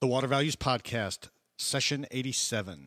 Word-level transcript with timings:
The 0.00 0.06
Water 0.06 0.28
Values 0.28 0.54
Podcast, 0.54 1.30
Session 1.56 2.06
87. 2.12 2.86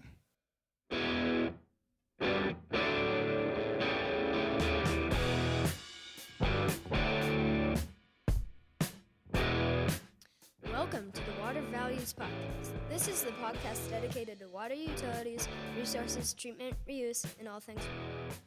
Welcome 10.72 11.12
to 11.12 11.22
the 11.26 11.32
Water 11.42 11.62
Values 11.70 12.16
Podcast. 12.18 12.72
This 12.90 13.10
is 13.10 13.24
the 13.24 13.32
podcast 13.32 13.90
dedicated 13.90 14.40
to 14.40 14.48
water 14.48 14.76
utilities, 14.76 15.50
resources, 15.78 16.34
treatment, 16.34 16.76
reuse, 16.88 17.26
and 17.40 17.50
all 17.50 17.60
things 17.60 17.82
water. 17.82 17.90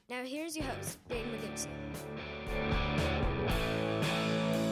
Now, 0.08 0.24
here's 0.24 0.56
your 0.56 0.64
host, 0.64 0.96
Dave 1.10 1.26
McGimsey. 1.26 1.68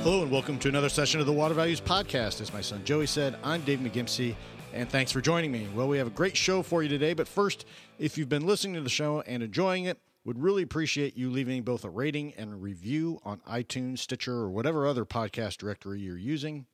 Hello, 0.03 0.23
and 0.23 0.33
welcome 0.33 0.59
to 0.59 0.69
another 0.69 0.89
session 0.89 1.21
of 1.21 1.27
the 1.27 1.33
Water 1.33 1.55
Values 1.55 1.81
Podcast. 1.81 2.41
As 2.41 2.53
my 2.53 2.61
son 2.61 2.83
Joey 2.85 3.07
said, 3.07 3.37
I'm 3.45 3.61
Dave 3.61 3.79
McGimsey, 3.79 4.35
and 4.75 4.91
thanks 4.91 5.13
for 5.13 5.21
joining 5.21 5.53
me. 5.53 5.69
Well, 5.77 5.87
we 5.87 5.97
have 5.99 6.09
a 6.09 6.11
great 6.11 6.37
show 6.37 6.65
for 6.65 6.83
you 6.83 6.89
today, 6.89 7.15
but 7.15 7.29
first, 7.29 7.67
if 8.01 8.19
you've 8.19 8.29
been 8.29 8.45
listening 8.45 8.75
to 8.75 8.81
the 8.81 8.91
show 8.91 9.21
and 9.21 9.45
enjoying 9.45 9.85
it, 9.85 10.01
would 10.25 10.43
really 10.43 10.65
appreciate 10.65 11.17
you 11.17 11.31
leaving 11.31 11.63
both 11.63 11.85
a 11.85 11.89
rating 11.89 12.35
and 12.35 12.53
a 12.53 12.57
review 12.57 13.21
on 13.25 13.39
iTunes, 13.49 14.01
Stitcher, 14.01 14.35
or 14.35 14.51
whatever 14.51 14.89
other 14.89 15.05
podcast 15.05 15.59
directory 15.59 16.01
you're 16.01 16.19
using. 16.19 16.67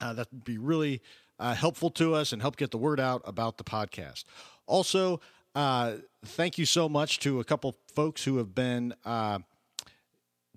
Uh, 0.00 0.12
that 0.12 0.28
would 0.30 0.44
be 0.44 0.56
really 0.56 1.02
uh, 1.40 1.52
helpful 1.52 1.90
to 1.90 2.14
us 2.14 2.32
and 2.32 2.40
help 2.42 2.56
get 2.56 2.70
the 2.70 2.78
word 2.78 3.00
out 3.00 3.22
about 3.24 3.58
the 3.58 3.64
podcast. 3.64 4.22
Also, 4.66 5.20
uh, 5.56 5.94
thank 6.24 6.58
you 6.58 6.64
so 6.64 6.88
much 6.88 7.18
to 7.18 7.40
a 7.40 7.44
couple 7.44 7.74
folks 7.92 8.22
who 8.22 8.36
have 8.36 8.54
been 8.54 8.94
uh, 9.04 9.40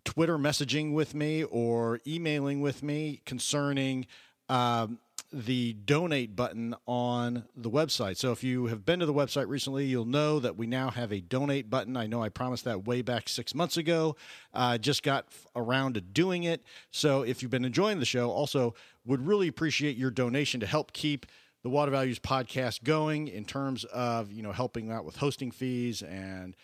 Twitter 0.05 0.37
messaging 0.37 0.93
with 0.93 1.13
me 1.13 1.43
or 1.43 1.99
emailing 2.07 2.61
with 2.61 2.83
me 2.83 3.21
concerning 3.25 4.05
um, 4.47 4.99
the 5.31 5.73
donate 5.73 6.35
button 6.35 6.75
on 6.87 7.45
the 7.55 7.69
website. 7.69 8.17
So 8.17 8.31
if 8.31 8.43
you 8.43 8.65
have 8.67 8.83
been 8.85 8.99
to 8.99 9.05
the 9.05 9.13
website 9.13 9.47
recently, 9.47 9.85
you'll 9.85 10.05
know 10.05 10.39
that 10.39 10.57
we 10.57 10.65
now 10.65 10.89
have 10.89 11.11
a 11.11 11.21
donate 11.21 11.69
button. 11.69 11.95
I 11.95 12.07
know 12.07 12.23
I 12.23 12.29
promised 12.29 12.65
that 12.65 12.85
way 12.85 13.01
back 13.01 13.29
six 13.29 13.53
months 13.53 13.77
ago. 13.77 14.15
Uh, 14.53 14.77
just 14.77 15.03
got 15.03 15.27
around 15.55 15.93
to 15.93 16.01
doing 16.01 16.43
it. 16.43 16.63
So 16.91 17.21
if 17.21 17.41
you've 17.41 17.51
been 17.51 17.65
enjoying 17.65 17.99
the 17.99 18.05
show, 18.05 18.31
also 18.31 18.73
would 19.05 19.25
really 19.25 19.47
appreciate 19.47 19.97
your 19.97 20.11
donation 20.11 20.59
to 20.61 20.65
help 20.65 20.93
keep 20.93 21.27
the 21.63 21.69
Water 21.69 21.91
Values 21.91 22.19
podcast 22.19 22.83
going 22.83 23.27
in 23.27 23.45
terms 23.45 23.83
of 23.85 24.31
you 24.31 24.41
know 24.41 24.51
helping 24.51 24.91
out 24.91 25.05
with 25.05 25.17
hosting 25.17 25.51
fees 25.51 26.01
and 26.01 26.55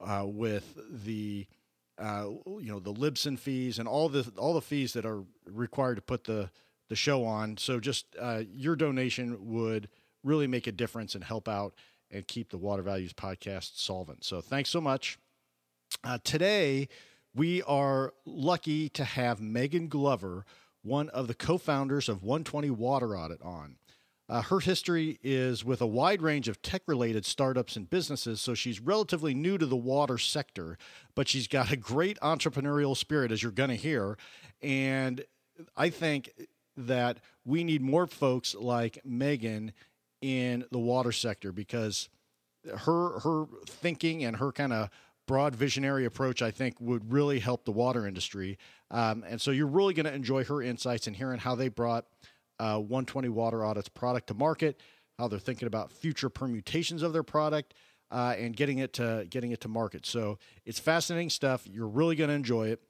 uh, 0.00 0.24
with 0.24 0.78
the 1.04 1.46
uh, 1.98 2.26
you 2.46 2.72
know 2.72 2.80
the 2.80 2.92
Libsyn 2.92 3.38
fees 3.38 3.78
and 3.78 3.88
all 3.88 4.08
the 4.08 4.30
all 4.36 4.54
the 4.54 4.60
fees 4.60 4.92
that 4.94 5.06
are 5.06 5.24
required 5.46 5.96
to 5.96 6.02
put 6.02 6.24
the 6.24 6.50
the 6.88 6.96
show 6.96 7.24
on. 7.24 7.56
So 7.56 7.80
just 7.80 8.06
uh, 8.20 8.42
your 8.50 8.76
donation 8.76 9.52
would 9.52 9.88
really 10.22 10.46
make 10.46 10.66
a 10.66 10.72
difference 10.72 11.14
and 11.14 11.24
help 11.24 11.48
out 11.48 11.74
and 12.10 12.26
keep 12.26 12.50
the 12.50 12.58
Water 12.58 12.82
Values 12.82 13.12
podcast 13.12 13.78
solvent. 13.78 14.24
So 14.24 14.40
thanks 14.40 14.70
so 14.70 14.80
much. 14.80 15.18
Uh, 16.02 16.18
today 16.22 16.88
we 17.34 17.62
are 17.62 18.12
lucky 18.24 18.88
to 18.90 19.04
have 19.04 19.40
Megan 19.40 19.88
Glover, 19.88 20.44
one 20.82 21.08
of 21.10 21.26
the 21.26 21.34
co-founders 21.34 22.08
of 22.08 22.22
120 22.22 22.70
Water 22.70 23.16
Audit, 23.16 23.42
on. 23.42 23.76
Uh, 24.28 24.40
her 24.42 24.60
history 24.60 25.18
is 25.22 25.64
with 25.64 25.82
a 25.82 25.86
wide 25.86 26.22
range 26.22 26.48
of 26.48 26.62
tech 26.62 26.82
related 26.86 27.26
startups 27.26 27.76
and 27.76 27.90
businesses, 27.90 28.40
so 28.40 28.54
she's 28.54 28.80
relatively 28.80 29.34
new 29.34 29.58
to 29.58 29.66
the 29.66 29.76
water 29.76 30.16
sector, 30.16 30.78
but 31.14 31.28
she's 31.28 31.46
got 31.46 31.70
a 31.70 31.76
great 31.76 32.18
entrepreneurial 32.20 32.96
spirit, 32.96 33.30
as 33.30 33.42
you're 33.42 33.52
going 33.52 33.70
to 33.70 33.76
hear. 33.76 34.16
And 34.62 35.24
I 35.76 35.90
think 35.90 36.30
that 36.76 37.18
we 37.44 37.64
need 37.64 37.82
more 37.82 38.06
folks 38.06 38.54
like 38.54 38.98
Megan 39.04 39.72
in 40.22 40.64
the 40.70 40.78
water 40.78 41.12
sector 41.12 41.52
because 41.52 42.08
her 42.78 43.20
her 43.20 43.44
thinking 43.66 44.24
and 44.24 44.36
her 44.36 44.50
kind 44.50 44.72
of 44.72 44.88
broad 45.26 45.54
visionary 45.54 46.04
approach, 46.04 46.42
I 46.42 46.50
think, 46.50 46.80
would 46.80 47.12
really 47.12 47.40
help 47.40 47.64
the 47.64 47.72
water 47.72 48.06
industry. 48.06 48.58
Um, 48.90 49.24
and 49.26 49.40
so 49.40 49.50
you're 49.50 49.66
really 49.66 49.94
going 49.94 50.06
to 50.06 50.14
enjoy 50.14 50.44
her 50.44 50.62
insights 50.62 51.06
and 51.06 51.16
hearing 51.16 51.38
how 51.38 51.54
they 51.54 51.68
brought 51.68 52.06
uh, 52.58 52.78
120 52.78 53.28
Water 53.28 53.64
Audit's 53.64 53.88
product 53.88 54.28
to 54.28 54.34
market, 54.34 54.80
how 55.18 55.28
they're 55.28 55.38
thinking 55.38 55.66
about 55.66 55.92
future 55.92 56.28
permutations 56.28 57.02
of 57.02 57.12
their 57.12 57.22
product, 57.22 57.74
uh, 58.10 58.34
and 58.38 58.56
getting 58.56 58.78
it 58.78 58.92
to 58.94 59.26
getting 59.28 59.50
it 59.50 59.60
to 59.62 59.68
market. 59.68 60.06
So 60.06 60.38
it's 60.64 60.78
fascinating 60.78 61.30
stuff. 61.30 61.66
You're 61.66 61.88
really 61.88 62.16
going 62.16 62.28
to 62.28 62.34
enjoy 62.34 62.68
it. 62.68 62.82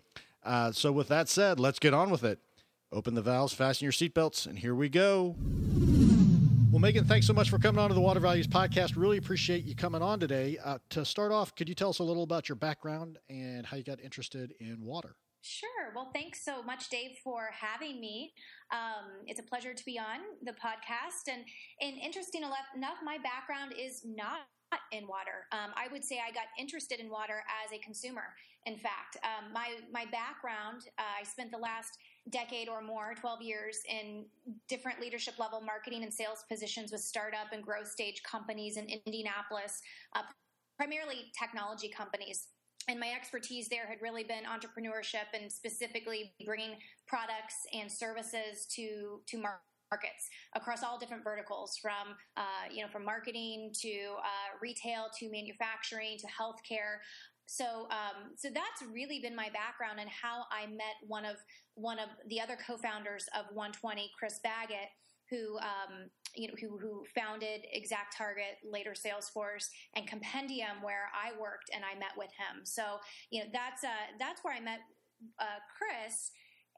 Uh, 0.43 0.73
so 0.73 0.93
with 0.93 1.09
that 1.09 1.29
said, 1.29 1.59
let's 1.59 1.79
get 1.79 1.95
on 1.95 2.11
with 2.11 2.25
it. 2.25 2.39
Open 2.93 3.15
the 3.15 3.23
valves, 3.23 3.53
fasten 3.53 3.85
your 3.85 3.93
seatbelts, 3.93 4.47
and 4.47 4.59
here 4.59 4.75
we 4.75 4.89
go. 4.89 5.35
Well, 6.71 6.81
Megan, 6.81 7.05
thanks 7.05 7.27
so 7.27 7.33
much 7.33 7.51
for 7.51 7.59
coming 7.59 7.81
on 7.81 7.89
to 7.89 7.95
the 7.95 8.01
Water 8.01 8.21
Values 8.21 8.49
Podcast. 8.49 8.97
Really 8.97 9.17
appreciate 9.17 9.65
you 9.65 9.75
coming 9.75 10.03
on 10.03 10.19
today. 10.19 10.59
Uh, 10.63 10.79
to 10.91 11.05
start 11.05 11.31
off, 11.31 11.55
could 11.55 11.69
you 11.69 11.75
tell 11.75 11.91
us 11.91 12.01
a 12.01 12.03
little 12.03 12.25
about 12.25 12.49
your 12.49 12.57
background 12.57 13.19
and 13.29 13.65
how 13.65 13.77
you 13.77 13.85
got 13.85 14.01
interested 14.01 14.55
in 14.59 14.85
water? 14.85 15.15
Sure. 15.45 15.93
Well, 15.95 16.11
thanks 16.15 16.43
so 16.43 16.63
much, 16.63 16.89
Dave, 16.89 17.19
for 17.23 17.51
having 17.53 18.01
me. 18.01 18.33
Um, 18.73 19.27
it's 19.27 19.39
a 19.39 19.43
pleasure 19.43 19.75
to 19.75 19.85
be 19.85 19.99
on 19.99 20.21
the 20.43 20.53
podcast. 20.53 21.31
And, 21.31 21.45
and 21.83 22.01
interesting 22.01 22.41
enough, 22.43 22.97
my 23.05 23.19
background 23.19 23.75
is 23.79 24.01
not 24.07 24.49
in 24.91 25.07
water. 25.07 25.45
Um, 25.53 25.73
I 25.77 25.93
would 25.93 26.03
say 26.03 26.19
I 26.27 26.33
got 26.33 26.47
interested 26.59 26.99
in 26.99 27.11
water 27.11 27.45
as 27.63 27.77
a 27.77 27.79
consumer. 27.85 28.23
In 28.65 28.79
fact, 28.79 29.19
um, 29.23 29.53
my 29.53 29.77
my 29.93 30.07
background, 30.07 30.89
uh, 30.99 31.21
I 31.21 31.25
spent 31.25 31.51
the 31.51 31.59
last 31.59 31.99
decade 32.31 32.71
or 32.71 32.81
more, 32.81 33.15
12 33.21 33.43
years, 33.43 33.81
in 33.87 34.25
different 34.67 34.99
leadership 34.99 35.39
level 35.39 35.61
marketing 35.61 36.03
and 36.05 36.13
sales 36.13 36.47
positions 36.51 36.91
with 36.91 37.03
startup 37.03 37.53
and 37.53 37.63
growth 37.63 37.89
stage 37.89 38.23
companies 38.23 38.79
in 38.79 38.87
Indianapolis, 39.05 39.83
uh, 40.17 40.23
primarily 40.79 41.31
technology 41.39 41.89
companies 41.89 42.47
and 42.89 43.01
my 43.01 43.11
expertise 43.17 43.69
there 43.69 43.87
had 43.87 43.99
really 44.03 44.25
been 44.25 44.45
entrepreneurship 44.45 45.33
and 45.33 45.51
specifically 45.51 46.35
bringing 46.45 46.77
products 47.07 47.67
and 47.73 47.91
services 47.91 48.67
to 48.75 49.21
to 49.27 49.37
markets 49.39 50.29
across 50.55 50.83
all 50.83 50.99
different 50.99 51.23
verticals 51.23 51.79
from 51.81 52.17
uh, 52.37 52.67
you 52.71 52.83
know 52.83 52.89
from 52.89 53.05
marketing 53.05 53.71
to 53.81 54.17
uh, 54.19 54.57
retail 54.61 55.07
to 55.19 55.31
manufacturing 55.31 56.17
to 56.19 56.27
healthcare. 56.27 56.99
So 57.47 57.87
um, 57.91 58.33
so 58.37 58.49
that's 58.49 58.93
really 58.93 59.21
been 59.21 59.37
my 59.37 59.51
background 59.51 60.01
and 60.01 60.09
how 60.09 60.45
I 60.51 60.67
met 60.67 60.97
one 61.07 61.25
of 61.25 61.37
one 61.75 61.99
of 61.99 62.09
the 62.29 62.41
other 62.41 62.57
co-founders 62.67 63.27
of 63.35 63.47
120 63.53 64.11
Chris 64.19 64.41
Baggett 64.43 64.89
who 65.31 65.59
um, 65.59 66.11
you 66.35 66.49
know 66.49 66.55
who, 66.61 66.79
who 66.79 67.05
founded 67.15 67.65
Exact 67.73 68.17
Target, 68.17 68.59
later 68.65 68.93
Salesforce, 68.93 69.69
and 69.95 70.07
Compendium, 70.07 70.83
where 70.83 71.09
I 71.15 71.39
worked 71.39 71.71
and 71.75 71.85
I 71.85 71.99
met 71.99 72.17
with 72.17 72.31
him. 72.31 72.65
So 72.65 72.99
you 73.31 73.43
know 73.43 73.49
that's 73.53 73.85
uh, 73.85 74.15
that's 74.19 74.41
where 74.43 74.55
I 74.55 74.61
met 74.61 74.81
uh, 75.39 75.61
Chris. 75.77 76.31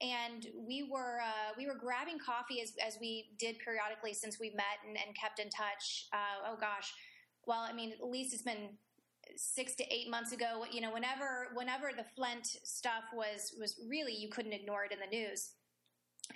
And 0.02 0.46
we 0.54 0.86
were 0.92 1.20
uh, 1.24 1.56
we 1.56 1.66
were 1.66 1.74
grabbing 1.74 2.18
coffee 2.18 2.60
as, 2.60 2.72
as 2.86 2.98
we 3.00 3.30
did 3.38 3.56
periodically 3.64 4.12
since 4.12 4.38
we 4.38 4.50
met 4.50 4.84
and, 4.86 4.96
and 4.96 5.16
kept 5.16 5.38
in 5.38 5.48
touch. 5.48 6.06
Uh, 6.12 6.52
oh 6.52 6.56
gosh, 6.60 6.92
well 7.46 7.60
I 7.60 7.72
mean 7.72 7.92
at 7.92 8.06
least 8.06 8.34
it's 8.34 8.42
been 8.42 8.76
six 9.36 9.74
to 9.76 9.84
eight 9.92 10.10
months 10.10 10.32
ago. 10.32 10.64
You 10.70 10.82
know 10.82 10.92
whenever 10.92 11.48
whenever 11.54 11.92
the 11.96 12.04
Flint 12.14 12.46
stuff 12.46 13.04
was 13.14 13.54
was 13.58 13.80
really 13.88 14.14
you 14.14 14.28
couldn't 14.28 14.52
ignore 14.52 14.84
it 14.84 14.92
in 14.92 14.98
the 15.00 15.16
news 15.16 15.52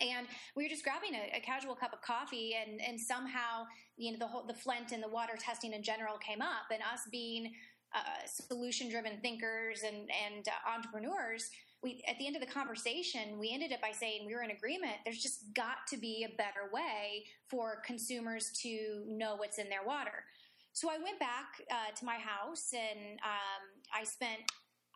and 0.01 0.27
we 0.56 0.65
were 0.65 0.69
just 0.69 0.84
grabbing 0.84 1.15
a, 1.15 1.37
a, 1.37 1.41
casual 1.41 1.75
cup 1.75 1.93
of 1.93 2.01
coffee 2.03 2.55
and, 2.55 2.81
and 2.81 3.01
somehow 3.01 3.65
you 3.97 4.12
know 4.12 4.19
the 4.19 4.27
whole 4.27 4.47
the 4.47 4.55
flint 4.55 4.93
and 4.93 5.03
the 5.03 5.09
water 5.09 5.33
testing 5.39 5.73
in 5.73 5.83
general 5.83 6.17
came 6.19 6.41
up 6.41 6.71
and 6.73 6.81
us 6.83 7.03
being 7.11 7.53
uh, 7.95 8.27
solution 8.27 8.89
driven 8.89 9.19
thinkers 9.21 9.83
and 9.83 10.09
and 10.27 10.47
uh, 10.49 10.71
entrepreneurs 10.77 11.51
we 11.83 12.03
at 12.09 12.19
the 12.19 12.27
end 12.27 12.37
of 12.37 12.43
the 12.43 12.49
conversation 12.49 13.39
we 13.39 13.51
ended 13.53 13.73
it 13.73 13.81
by 13.81 13.91
saying 13.91 14.27
we 14.27 14.34
were 14.34 14.43
in 14.43 14.51
agreement 14.51 14.95
there's 15.05 15.23
just 15.23 15.53
got 15.55 15.87
to 15.89 15.97
be 15.97 16.27
a 16.28 16.37
better 16.37 16.71
way 16.72 17.25
for 17.49 17.83
consumers 17.84 18.53
to 18.63 19.04
know 19.09 19.37
what's 19.37 19.59
in 19.59 19.69
their 19.69 19.84
water. 19.84 20.25
So 20.72 20.89
i 20.89 20.98
went 21.03 21.19
back 21.19 21.47
uh, 21.71 21.95
to 21.98 22.04
my 22.04 22.16
house 22.16 22.72
and 22.72 23.19
um, 23.25 23.63
i 23.92 24.04
spent 24.04 24.41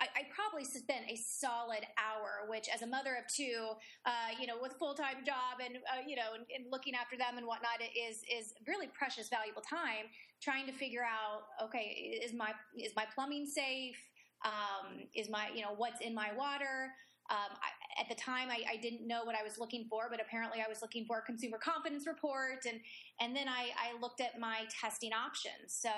I, 0.01 0.07
I, 0.07 0.23
probably 0.35 0.65
spent 0.65 1.07
a 1.09 1.17
solid 1.17 1.87
hour, 1.95 2.49
which 2.49 2.67
as 2.73 2.83
a 2.83 2.87
mother 2.87 3.15
of 3.15 3.27
two, 3.33 3.71
uh, 4.05 4.35
you 4.41 4.47
know, 4.47 4.57
with 4.61 4.75
full 4.75 4.95
time 4.95 5.25
job 5.25 5.63
and 5.65 5.77
uh, 5.77 6.03
you 6.07 6.17
know, 6.17 6.35
and, 6.35 6.45
and, 6.55 6.71
looking 6.71 6.95
after 6.95 7.17
them 7.17 7.39
and 7.39 7.47
whatnot, 7.47 7.79
is 7.81 8.23
is 8.27 8.55
really 8.67 8.89
precious, 8.89 9.29
valuable 9.29 9.63
time 9.63 10.11
trying 10.43 10.67
to 10.67 10.73
figure 10.73 11.05
out, 11.05 11.43
okay, 11.63 12.19
is 12.23 12.35
my 12.35 12.53
is 12.77 12.93
my 12.97 13.05
plumbing 13.15 13.47
safe? 13.47 13.97
Um, 14.45 15.07
is 15.15 15.31
my 15.31 15.49
you 15.55 15.63
know 15.63 15.75
what's 15.77 16.01
in 16.01 16.15
my 16.15 16.35
water? 16.37 16.91
Um, 17.31 17.57
I, 17.57 17.71
at 17.99 18.09
the 18.09 18.15
time, 18.15 18.49
I, 18.51 18.59
I, 18.73 18.77
didn't 18.77 19.07
know 19.07 19.25
what 19.25 19.35
I 19.35 19.43
was 19.43 19.59
looking 19.59 19.87
for, 19.89 20.09
but 20.11 20.21
apparently, 20.21 20.61
I 20.65 20.69
was 20.69 20.83
looking 20.83 21.05
for 21.07 21.19
a 21.19 21.23
consumer 21.23 21.59
confidence 21.59 22.07
report, 22.07 22.67
and 22.67 22.81
and 23.21 23.35
then 23.35 23.49
I, 23.49 23.71
I 23.77 24.01
looked 24.01 24.21
at 24.21 24.39
my 24.39 24.65
testing 24.81 25.13
options. 25.13 25.75
So, 25.75 25.91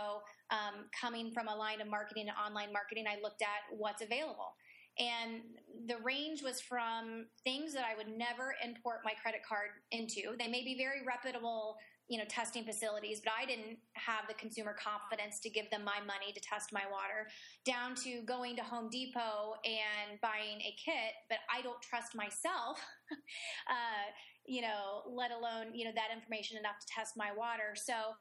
um, 0.50 0.86
coming 0.98 1.32
from 1.32 1.48
a 1.48 1.54
line 1.54 1.80
of 1.80 1.88
marketing 1.88 2.28
and 2.28 2.36
online 2.36 2.72
marketing, 2.72 3.04
I 3.08 3.20
looked 3.22 3.42
at 3.42 3.76
what's 3.76 4.02
available, 4.02 4.54
and 4.98 5.42
the 5.88 5.96
range 6.02 6.42
was 6.42 6.60
from 6.60 7.26
things 7.44 7.74
that 7.74 7.84
I 7.84 7.96
would 7.96 8.08
never 8.08 8.54
import 8.64 9.00
my 9.04 9.12
credit 9.20 9.40
card 9.46 9.68
into. 9.92 10.36
They 10.38 10.48
may 10.48 10.64
be 10.64 10.76
very 10.76 11.04
reputable, 11.06 11.76
you 12.08 12.18
know, 12.18 12.24
testing 12.28 12.64
facilities, 12.64 13.20
but 13.24 13.32
I 13.38 13.46
didn't 13.46 13.78
have 13.94 14.28
the 14.28 14.34
consumer 14.34 14.74
confidence 14.78 15.40
to 15.40 15.50
give 15.50 15.68
them 15.70 15.82
my 15.84 15.98
money 16.06 16.32
to 16.32 16.40
test 16.40 16.72
my 16.72 16.82
water. 16.90 17.26
Down 17.64 17.94
to 18.04 18.22
going 18.22 18.56
to 18.56 18.62
Home 18.62 18.88
Depot 18.90 19.54
and 19.64 20.20
buying 20.20 20.60
a 20.60 20.74
kit, 20.78 21.14
but 21.28 21.38
I 21.52 21.62
don't 21.62 21.80
trust 21.82 22.14
myself, 22.14 22.78
uh, 23.68 24.06
you 24.46 24.62
know, 24.62 25.02
let 25.10 25.32
alone 25.32 25.74
you 25.74 25.84
know 25.84 25.92
that 25.94 26.14
information 26.14 26.58
enough 26.58 26.78
to 26.80 26.86
test 26.94 27.14
my 27.16 27.30
water. 27.36 27.74
So 27.74 28.14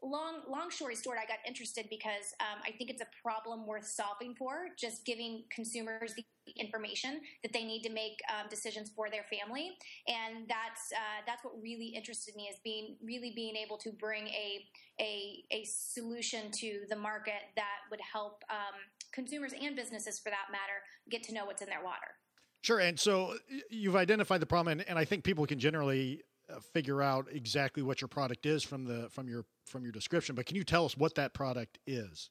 long 0.00 0.42
long 0.48 0.70
story 0.70 0.94
short 0.94 1.18
i 1.20 1.26
got 1.26 1.38
interested 1.44 1.86
because 1.90 2.32
um, 2.38 2.62
i 2.64 2.70
think 2.70 2.88
it's 2.88 3.02
a 3.02 3.06
problem 3.20 3.66
worth 3.66 3.84
solving 3.84 4.32
for 4.38 4.68
just 4.78 5.04
giving 5.04 5.42
consumers 5.52 6.14
the 6.14 6.22
information 6.56 7.20
that 7.42 7.52
they 7.52 7.64
need 7.64 7.82
to 7.82 7.90
make 7.90 8.18
um, 8.28 8.48
decisions 8.48 8.90
for 8.94 9.10
their 9.10 9.24
family 9.24 9.70
and 10.06 10.48
that's 10.48 10.92
uh, 10.92 11.22
that's 11.26 11.44
what 11.44 11.54
really 11.62 11.86
interested 11.86 12.34
me 12.36 12.44
is 12.44 12.58
being 12.64 12.96
really 13.02 13.32
being 13.34 13.56
able 13.56 13.76
to 13.76 13.90
bring 13.92 14.26
a 14.28 14.64
a, 15.00 15.44
a 15.52 15.64
solution 15.64 16.50
to 16.50 16.80
the 16.88 16.96
market 16.96 17.52
that 17.56 17.86
would 17.90 18.00
help 18.00 18.42
um, 18.50 18.74
consumers 19.12 19.52
and 19.60 19.76
businesses 19.76 20.18
for 20.18 20.30
that 20.30 20.50
matter 20.50 20.82
get 21.10 21.22
to 21.22 21.32
know 21.32 21.46
what's 21.46 21.62
in 21.62 21.68
their 21.68 21.82
water 21.82 22.14
Sure. 22.62 22.80
And 22.80 22.98
so 22.98 23.34
you've 23.70 23.96
identified 23.96 24.40
the 24.40 24.46
problem, 24.46 24.72
and, 24.72 24.88
and 24.88 24.98
I 24.98 25.04
think 25.04 25.24
people 25.24 25.46
can 25.46 25.58
generally 25.58 26.22
uh, 26.50 26.60
figure 26.72 27.02
out 27.02 27.26
exactly 27.30 27.82
what 27.82 28.00
your 28.00 28.08
product 28.08 28.46
is 28.46 28.62
from 28.62 28.84
the 28.84 29.08
from 29.10 29.28
your 29.28 29.44
from 29.66 29.82
your 29.82 29.92
description. 29.92 30.34
But 30.34 30.46
can 30.46 30.56
you 30.56 30.64
tell 30.64 30.84
us 30.84 30.96
what 30.96 31.14
that 31.16 31.34
product 31.34 31.78
is? 31.86 32.30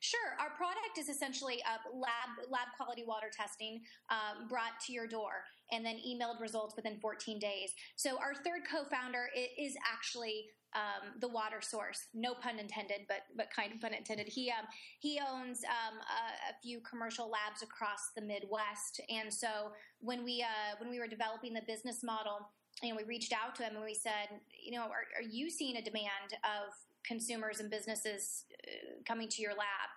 Sure. 0.00 0.36
Our 0.40 0.50
product 0.56 0.98
is 0.98 1.08
essentially 1.08 1.60
a 1.66 1.96
lab 1.96 2.50
lab 2.50 2.68
quality 2.76 3.04
water 3.06 3.30
testing 3.34 3.80
um, 4.10 4.48
brought 4.48 4.80
to 4.86 4.92
your 4.92 5.06
door 5.06 5.44
and 5.72 5.84
then 5.84 5.96
emailed 6.06 6.40
results 6.40 6.74
within 6.76 6.98
14 7.00 7.38
days. 7.38 7.72
So 7.96 8.18
our 8.18 8.34
third 8.34 8.62
co-founder 8.70 9.28
is 9.58 9.74
actually 9.86 10.46
um, 10.74 11.14
the 11.20 11.28
water 11.28 11.60
source. 11.60 12.08
No 12.14 12.34
pun 12.34 12.58
intended, 12.58 13.02
but 13.08 13.22
but 13.36 13.48
kind 13.54 13.72
of 13.72 13.80
pun 13.80 13.94
intended. 13.94 14.28
He 14.28 14.50
um, 14.50 14.66
he 14.98 15.18
owns 15.18 15.64
um, 15.64 15.98
a, 15.98 16.52
a, 16.52 16.60
few 16.62 16.80
commercial 16.80 17.30
labs 17.30 17.62
across 17.62 18.10
the 18.14 18.22
Midwest, 18.22 19.00
and 19.08 19.32
so 19.32 19.72
when 20.00 20.24
we 20.24 20.42
uh, 20.42 20.76
when 20.78 20.90
we 20.90 20.98
were 20.98 21.06
developing 21.06 21.54
the 21.54 21.62
business 21.66 22.02
model 22.04 22.50
And 22.82 22.96
we 22.96 23.04
reached 23.04 23.32
out 23.32 23.54
to 23.56 23.62
him 23.64 23.76
and 23.76 23.84
we 23.84 23.94
said, 23.94 24.28
you 24.62 24.72
know, 24.72 24.84
are, 24.84 25.08
are 25.16 25.28
you 25.28 25.50
seeing 25.50 25.76
a 25.76 25.82
demand 25.82 26.36
of 26.44 26.72
consumers 27.08 27.60
and 27.60 27.70
businesses 27.70 28.44
uh, 28.52 29.00
coming 29.08 29.28
to 29.28 29.42
your 29.42 29.52
lab? 29.52 29.88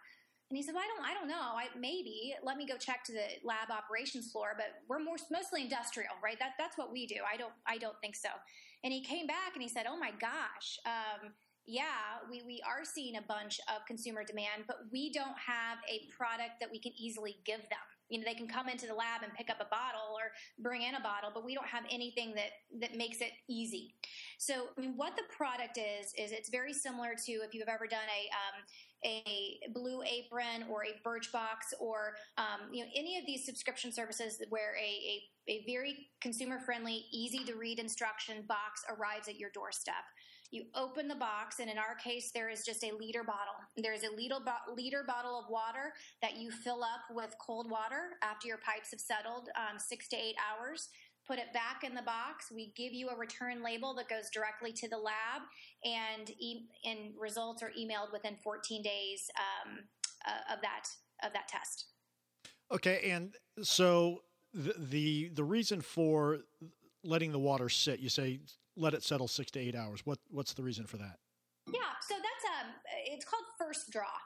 And 0.49 0.57
he 0.57 0.63
said, 0.63 0.75
well, 0.75 0.83
I 0.83 0.87
don't, 0.87 1.05
I 1.11 1.13
don't 1.13 1.29
know. 1.29 1.55
I, 1.55 1.67
maybe 1.79 2.35
let 2.43 2.57
me 2.57 2.67
go 2.67 2.75
check 2.75 3.05
to 3.05 3.13
the 3.13 3.39
lab 3.43 3.71
operations 3.71 4.31
floor, 4.31 4.53
but 4.57 4.83
we're 4.89 4.99
more, 4.99 5.15
mostly 5.31 5.61
industrial, 5.61 6.11
right? 6.21 6.37
That, 6.39 6.59
that's 6.59 6.77
what 6.77 6.91
we 6.91 7.07
do. 7.07 7.23
I 7.23 7.37
don't, 7.37 7.53
I 7.65 7.77
don't 7.77 7.95
think 8.01 8.17
so. 8.17 8.29
And 8.83 8.91
he 8.91 9.01
came 9.01 9.27
back 9.27 9.53
and 9.53 9.61
he 9.63 9.69
said, 9.69 9.85
oh 9.87 9.97
my 9.97 10.11
gosh, 10.19 10.79
um, 10.85 11.31
yeah, 11.65 12.19
we, 12.29 12.41
we 12.45 12.61
are 12.67 12.83
seeing 12.83 13.15
a 13.15 13.21
bunch 13.21 13.61
of 13.69 13.85
consumer 13.85 14.23
demand, 14.25 14.65
but 14.67 14.77
we 14.91 15.13
don't 15.13 15.37
have 15.39 15.77
a 15.87 16.09
product 16.11 16.59
that 16.59 16.69
we 16.69 16.79
can 16.79 16.91
easily 16.99 17.37
give 17.45 17.61
them 17.61 17.87
you 18.11 18.19
know 18.19 18.25
they 18.25 18.35
can 18.35 18.47
come 18.47 18.67
into 18.69 18.85
the 18.85 18.93
lab 18.93 19.23
and 19.23 19.33
pick 19.33 19.49
up 19.49 19.57
a 19.59 19.69
bottle 19.71 20.13
or 20.13 20.31
bring 20.59 20.83
in 20.83 20.95
a 20.95 21.01
bottle 21.01 21.31
but 21.33 21.45
we 21.45 21.55
don't 21.55 21.67
have 21.67 21.83
anything 21.89 22.33
that 22.35 22.51
that 22.79 22.95
makes 22.95 23.21
it 23.21 23.31
easy. 23.49 23.95
So 24.37 24.67
I 24.77 24.81
mean, 24.81 24.93
what 24.95 25.15
the 25.15 25.23
product 25.35 25.77
is 25.77 26.13
is 26.17 26.31
it's 26.31 26.49
very 26.49 26.73
similar 26.73 27.13
to 27.25 27.31
if 27.31 27.53
you've 27.53 27.69
ever 27.69 27.87
done 27.87 27.99
a 28.05 28.21
um, 28.35 28.61
a 29.03 29.59
blue 29.73 30.03
apron 30.03 30.69
or 30.69 30.83
a 30.83 31.07
birchbox 31.07 31.73
or 31.79 32.13
um, 32.37 32.71
you 32.71 32.83
know 32.83 32.89
any 32.95 33.17
of 33.17 33.25
these 33.25 33.45
subscription 33.45 33.91
services 33.91 34.41
where 34.49 34.75
a, 34.77 35.21
a, 35.47 35.51
a 35.51 35.65
very 35.65 36.07
consumer 36.21 36.59
friendly 36.59 37.05
easy 37.11 37.43
to 37.45 37.55
read 37.55 37.79
instruction 37.79 38.43
box 38.47 38.83
arrives 38.89 39.27
at 39.27 39.37
your 39.37 39.49
doorstep 39.53 40.03
you 40.51 40.65
open 40.75 41.07
the 41.07 41.15
box, 41.15 41.59
and 41.59 41.69
in 41.69 41.77
our 41.77 41.95
case, 41.95 42.31
there 42.33 42.49
is 42.49 42.63
just 42.65 42.83
a 42.83 42.91
liter 42.99 43.23
bottle. 43.23 43.55
There's 43.77 44.03
a 44.03 44.13
liter, 44.15 44.35
bo- 44.45 44.73
liter 44.75 45.03
bottle 45.07 45.39
of 45.39 45.45
water 45.49 45.93
that 46.21 46.37
you 46.37 46.51
fill 46.51 46.83
up 46.83 47.15
with 47.15 47.33
cold 47.39 47.71
water 47.71 48.17
after 48.21 48.47
your 48.47 48.57
pipes 48.57 48.91
have 48.91 48.99
settled 48.99 49.49
um, 49.55 49.79
six 49.79 50.09
to 50.09 50.17
eight 50.17 50.35
hours. 50.51 50.89
Put 51.25 51.39
it 51.39 51.53
back 51.53 51.83
in 51.85 51.95
the 51.95 52.01
box. 52.01 52.51
We 52.53 52.73
give 52.75 52.91
you 52.91 53.09
a 53.09 53.15
return 53.15 53.63
label 53.63 53.95
that 53.95 54.09
goes 54.09 54.29
directly 54.29 54.73
to 54.73 54.89
the 54.89 54.97
lab, 54.97 55.43
and 55.85 56.29
e- 56.37 56.67
and 56.83 57.13
results 57.17 57.63
are 57.63 57.71
emailed 57.79 58.11
within 58.11 58.35
14 58.43 58.81
days 58.81 59.29
um, 59.39 59.79
uh, 60.27 60.53
of 60.53 60.61
that 60.61 60.87
of 61.23 61.31
that 61.31 61.47
test. 61.47 61.85
Okay, 62.73 63.09
and 63.09 63.35
so 63.61 64.23
the, 64.53 64.73
the 64.77 65.29
the 65.29 65.43
reason 65.43 65.79
for 65.79 66.39
letting 67.03 67.31
the 67.31 67.39
water 67.39 67.69
sit, 67.69 67.99
you 67.99 68.09
say 68.09 68.39
let 68.75 68.93
it 68.93 69.03
settle 69.03 69.27
six 69.27 69.51
to 69.51 69.59
eight 69.59 69.75
hours. 69.75 70.05
What 70.05 70.19
what's 70.29 70.53
the 70.53 70.63
reason 70.63 70.85
for 70.85 70.97
that? 70.97 71.19
Yeah, 71.67 71.93
so 72.07 72.15
that's 72.15 72.45
um, 72.61 72.73
it's 73.05 73.25
called 73.25 73.43
first 73.57 73.91
draw. 73.91 74.17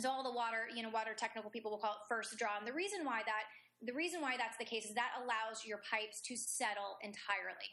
So 0.00 0.10
all 0.10 0.22
the 0.22 0.32
water, 0.32 0.68
you 0.74 0.82
know, 0.82 0.90
water 0.90 1.14
technical 1.16 1.50
people 1.50 1.70
will 1.70 1.78
call 1.78 1.92
it 1.92 2.04
first 2.08 2.36
draw. 2.38 2.58
And 2.58 2.66
the 2.66 2.72
reason 2.72 3.04
why 3.04 3.22
that 3.24 3.44
the 3.82 3.92
reason 3.92 4.20
why 4.20 4.36
that's 4.36 4.56
the 4.58 4.64
case 4.64 4.86
is 4.86 4.94
that 4.94 5.12
allows 5.22 5.64
your 5.64 5.80
pipes 5.90 6.20
to 6.28 6.36
settle 6.36 6.96
entirely. 7.02 7.70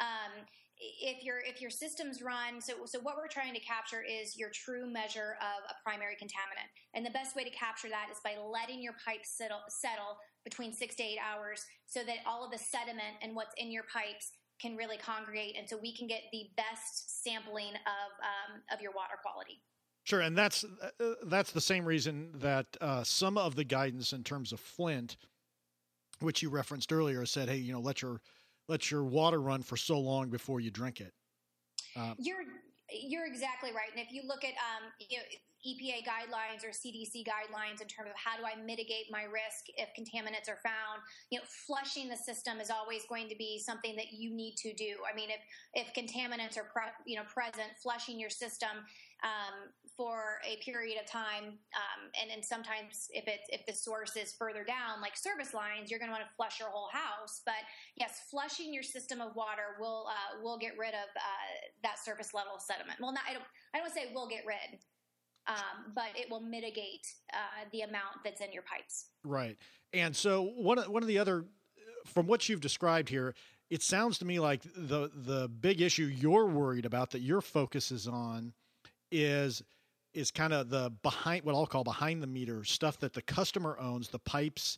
Um, 0.00 0.46
if 0.82 1.22
your 1.22 1.38
if 1.46 1.60
your 1.60 1.70
systems 1.70 2.22
run 2.22 2.60
so 2.60 2.74
so 2.86 2.98
what 3.00 3.16
we're 3.16 3.28
trying 3.28 3.54
to 3.54 3.60
capture 3.60 4.02
is 4.02 4.36
your 4.36 4.50
true 4.50 4.90
measure 4.90 5.36
of 5.38 5.62
a 5.70 5.74
primary 5.84 6.14
contaminant 6.14 6.66
and 6.94 7.06
the 7.06 7.10
best 7.10 7.36
way 7.36 7.44
to 7.44 7.50
capture 7.50 7.88
that 7.88 8.08
is 8.10 8.18
by 8.24 8.34
letting 8.34 8.82
your 8.82 8.94
pipes 9.04 9.36
settle 9.36 9.62
settle 9.68 10.18
between 10.44 10.72
six 10.72 10.96
to 10.96 11.02
eight 11.02 11.18
hours 11.22 11.62
so 11.86 12.00
that 12.02 12.18
all 12.26 12.44
of 12.44 12.50
the 12.50 12.58
sediment 12.58 13.14
and 13.22 13.36
what's 13.36 13.54
in 13.58 13.70
your 13.70 13.84
pipes 13.92 14.32
can 14.62 14.76
really 14.76 14.96
congregate, 14.96 15.56
and 15.58 15.68
so 15.68 15.76
we 15.76 15.92
can 15.92 16.06
get 16.06 16.22
the 16.30 16.46
best 16.56 17.24
sampling 17.24 17.74
of 17.74 18.10
um, 18.22 18.62
of 18.72 18.80
your 18.80 18.92
water 18.92 19.14
quality. 19.20 19.60
Sure, 20.04 20.20
and 20.20 20.38
that's 20.38 20.64
uh, 20.64 21.14
that's 21.26 21.52
the 21.52 21.60
same 21.60 21.84
reason 21.84 22.30
that 22.36 22.66
uh, 22.80 23.02
some 23.02 23.36
of 23.36 23.56
the 23.56 23.64
guidance 23.64 24.12
in 24.12 24.22
terms 24.22 24.52
of 24.52 24.60
Flint, 24.60 25.16
which 26.20 26.42
you 26.42 26.50
referenced 26.50 26.92
earlier, 26.92 27.26
said, 27.26 27.48
"Hey, 27.48 27.56
you 27.56 27.72
know, 27.72 27.80
let 27.80 28.02
your 28.02 28.20
let 28.68 28.90
your 28.90 29.04
water 29.04 29.40
run 29.40 29.62
for 29.62 29.76
so 29.76 29.98
long 29.98 30.28
before 30.28 30.60
you 30.60 30.70
drink 30.70 31.00
it." 31.00 31.12
Um, 31.96 32.14
you're 32.18 32.44
you're 32.90 33.26
exactly 33.26 33.70
right, 33.70 33.90
and 33.96 34.00
if 34.00 34.12
you 34.12 34.22
look 34.26 34.44
at 34.44 34.50
um, 34.50 34.90
you 34.98 35.18
know, 35.18 35.24
EPA 35.62 36.02
guidelines 36.02 36.64
or 36.66 36.70
CDC 36.70 37.22
guidelines 37.22 37.80
in 37.80 37.86
terms 37.86 38.10
of 38.10 38.16
how 38.18 38.36
do 38.36 38.42
I 38.42 38.60
mitigate 38.60 39.06
my 39.10 39.22
risk 39.22 39.70
if 39.76 39.88
contaminants 39.94 40.50
are 40.50 40.58
found. 40.62 41.02
You 41.30 41.38
know, 41.38 41.44
flushing 41.66 42.08
the 42.08 42.16
system 42.16 42.60
is 42.60 42.70
always 42.70 43.04
going 43.08 43.28
to 43.28 43.36
be 43.36 43.58
something 43.58 43.94
that 43.96 44.12
you 44.12 44.34
need 44.34 44.56
to 44.58 44.74
do. 44.74 44.98
I 45.06 45.14
mean, 45.14 45.30
if 45.30 45.40
if 45.74 45.94
contaminants 45.94 46.58
are 46.58 46.66
pre- 46.72 46.98
you 47.06 47.16
know 47.16 47.24
present, 47.30 47.78
flushing 47.80 48.18
your 48.18 48.30
system 48.30 48.82
um, 49.22 49.70
for 49.96 50.42
a 50.42 50.58
period 50.64 50.98
of 50.98 51.06
time, 51.06 51.62
um, 51.78 52.00
and 52.20 52.30
and 52.32 52.44
sometimes 52.44 53.06
if 53.10 53.28
it's 53.28 53.46
if 53.48 53.64
the 53.66 53.72
source 53.72 54.16
is 54.16 54.34
further 54.34 54.64
down, 54.64 55.00
like 55.00 55.16
service 55.16 55.54
lines, 55.54 55.90
you're 55.90 56.00
going 56.00 56.10
to 56.10 56.16
want 56.16 56.26
to 56.26 56.34
flush 56.34 56.58
your 56.58 56.70
whole 56.70 56.90
house. 56.92 57.42
But 57.46 57.62
yes, 57.94 58.26
flushing 58.30 58.74
your 58.74 58.82
system 58.82 59.20
of 59.20 59.36
water 59.36 59.78
will 59.78 60.10
uh, 60.10 60.42
will 60.42 60.58
get 60.58 60.74
rid 60.76 60.94
of 60.94 61.06
uh, 61.14 61.50
that 61.84 62.02
surface 62.02 62.34
level 62.34 62.58
sediment. 62.58 62.98
Well, 62.98 63.12
not 63.12 63.22
I 63.30 63.34
don't 63.34 63.46
I 63.74 63.78
don't 63.78 63.94
say 63.94 64.10
will 64.12 64.28
get 64.28 64.42
rid 64.42 64.82
um, 65.46 65.92
but 65.94 66.10
it 66.14 66.30
will 66.30 66.40
mitigate 66.40 67.06
uh, 67.32 67.36
the 67.72 67.82
amount 67.82 68.16
that's 68.24 68.40
in 68.40 68.52
your 68.52 68.62
pipes. 68.62 69.06
Right. 69.24 69.56
And 69.92 70.14
so 70.14 70.42
one 70.42 70.78
of, 70.78 70.88
one 70.88 71.02
of 71.02 71.08
the 71.08 71.18
other, 71.18 71.44
from 72.06 72.26
what 72.26 72.48
you've 72.48 72.60
described 72.60 73.08
here, 73.08 73.34
it 73.70 73.82
sounds 73.82 74.18
to 74.18 74.26
me 74.26 74.38
like 74.38 74.62
the 74.76 75.10
the 75.14 75.48
big 75.48 75.80
issue 75.80 76.04
you're 76.04 76.46
worried 76.46 76.84
about 76.84 77.10
that 77.12 77.20
your 77.20 77.40
focus 77.40 77.90
is 77.90 78.06
on 78.06 78.52
is 79.10 79.62
is 80.12 80.30
kind 80.30 80.52
of 80.52 80.68
the 80.68 80.92
behind 81.02 81.44
what 81.44 81.54
I'll 81.54 81.66
call 81.66 81.84
behind 81.84 82.22
the 82.22 82.26
meter 82.26 82.64
stuff 82.64 82.98
that 82.98 83.14
the 83.14 83.22
customer 83.22 83.78
owns, 83.80 84.08
the 84.08 84.18
pipes 84.18 84.76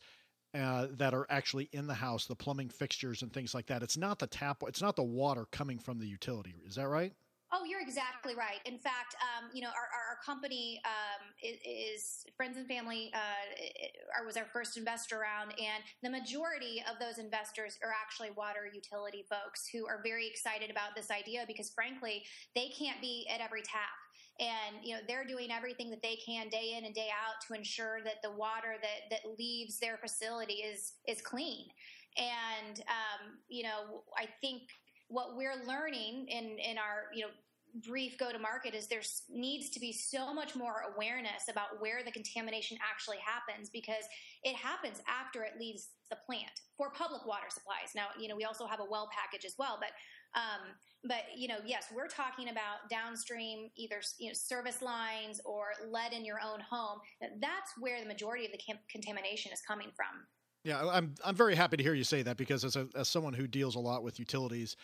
uh, 0.55 0.87
that 0.93 1.13
are 1.13 1.27
actually 1.29 1.69
in 1.73 1.89
the 1.89 1.95
house, 1.95 2.27
the 2.27 2.37
plumbing 2.37 2.69
fixtures 2.69 3.23
and 3.23 3.33
things 3.33 3.53
like 3.53 3.67
that. 3.67 3.83
It's 3.83 3.97
not 3.97 4.21
the 4.21 4.29
tap, 4.29 4.63
it's 4.69 4.81
not 4.81 4.95
the 4.95 5.03
water 5.03 5.47
coming 5.51 5.79
from 5.79 5.99
the 5.99 6.07
utility. 6.07 6.55
Is 6.65 6.77
that 6.77 6.87
right? 6.87 7.13
Oh, 7.55 7.63
you're 7.63 7.81
exactly 7.81 8.35
right. 8.35 8.59
In 8.65 8.79
fact, 8.79 9.15
um, 9.23 9.49
you 9.55 9.63
know, 9.63 9.69
our, 9.69 9.87
our 9.95 10.19
company 10.27 10.81
um, 10.85 11.23
is, 11.41 11.59
is, 11.63 12.27
Friends 12.37 12.57
and 12.59 12.67
Family 12.67 13.13
uh, 13.15 14.25
was 14.27 14.37
our 14.37 14.47
first 14.53 14.77
investor 14.77 15.21
round, 15.21 15.53
and 15.53 15.85
the 16.03 16.11
majority 16.11 16.83
of 16.91 16.99
those 16.99 17.23
investors 17.23 17.79
are 17.85 17.95
actually 17.95 18.31
water 18.37 18.67
utility 18.67 19.25
folks 19.31 19.69
who 19.73 19.87
are 19.87 20.01
very 20.03 20.27
excited 20.27 20.69
about 20.69 20.97
this 20.97 21.13
idea 21.13 21.45
because, 21.47 21.71
frankly, 21.71 22.25
they 22.57 22.71
can't 22.77 23.01
be 23.01 23.25
at 23.33 23.41
every 23.41 23.63
tap 23.63 23.95
and 24.41 24.83
you 24.83 24.93
know 24.93 25.01
they're 25.07 25.25
doing 25.25 25.53
everything 25.53 25.91
that 25.91 26.03
they 26.03 26.19
can 26.27 26.49
day 26.49 26.75
in 26.77 26.85
and 26.85 26.93
day 26.93 27.07
out 27.07 27.39
to 27.47 27.55
ensure 27.55 28.03
that 28.03 28.19
the 28.25 28.33
water 28.33 28.75
that 28.83 29.07
that 29.09 29.21
leaves 29.39 29.79
their 29.79 29.97
facility 29.97 30.55
is 30.55 30.95
is 31.07 31.23
clean 31.23 31.67
and 32.17 32.81
um, 32.81 33.39
you 33.49 33.63
know 33.63 34.03
i 34.19 34.27
think 34.41 34.63
what 35.09 35.37
we're 35.37 35.63
learning 35.69 36.27
in 36.29 36.59
in 36.59 36.79
our 36.79 37.15
you 37.15 37.23
know 37.23 37.31
brief 37.83 38.17
go 38.19 38.31
to 38.31 38.39
market 38.39 38.75
is 38.75 38.87
there 38.87 39.03
needs 39.29 39.71
to 39.71 39.81
be 39.81 39.93
so 39.93 40.33
much 40.33 40.55
more 40.55 40.85
awareness 40.95 41.49
about 41.51 41.81
where 41.81 42.05
the 42.05 42.13
contamination 42.13 42.79
actually 42.89 43.19
happens 43.19 43.69
because 43.69 44.05
it 44.45 44.55
happens 44.55 45.03
after 45.09 45.43
it 45.43 45.53
leaves 45.59 45.89
the 46.11 46.17
plant 46.27 46.61
for 46.77 46.91
public 46.91 47.27
water 47.27 47.49
supplies. 47.49 47.91
Now, 47.95 48.07
you 48.19 48.29
know, 48.29 48.37
we 48.37 48.45
also 48.45 48.67
have 48.67 48.81
a 48.81 48.85
well 48.89 49.09
package 49.13 49.45
as 49.45 49.55
well, 49.59 49.79
but 49.81 49.91
um, 50.39 50.75
but 51.05 51.25
you 51.37 51.49
know, 51.49 51.59
yes, 51.65 51.87
we're 51.95 52.09
talking 52.09 52.49
about 52.49 52.89
downstream 52.91 53.71
either 53.77 54.01
you 54.19 54.29
know 54.29 54.35
service 54.35 54.83
lines 54.83 55.41
or 55.45 55.67
lead 55.91 56.13
in 56.13 56.25
your 56.25 56.39
own 56.41 56.61
home. 56.61 57.01
That's 57.41 57.73
where 57.79 58.01
the 58.01 58.07
majority 58.07 58.47
of 58.47 58.53
the 58.53 58.61
contamination 58.91 59.53
is 59.53 59.61
coming 59.67 59.91
from. 59.97 60.27
Yeah, 60.65 60.83
I'm 60.87 61.15
I'm 61.25 61.37
very 61.37 61.55
happy 61.55 61.77
to 61.77 61.83
hear 61.83 61.95
you 61.95 62.05
say 62.05 62.23
that 62.23 62.37
because 62.37 62.65
as 62.65 62.77
a, 62.77 62.89
as 62.95 63.09
someone 63.09 63.35
who 63.35 63.47
deals 63.47 63.75
a 63.75 63.81
lot 63.81 64.03
with 64.03 64.19
utilities, 64.19 64.77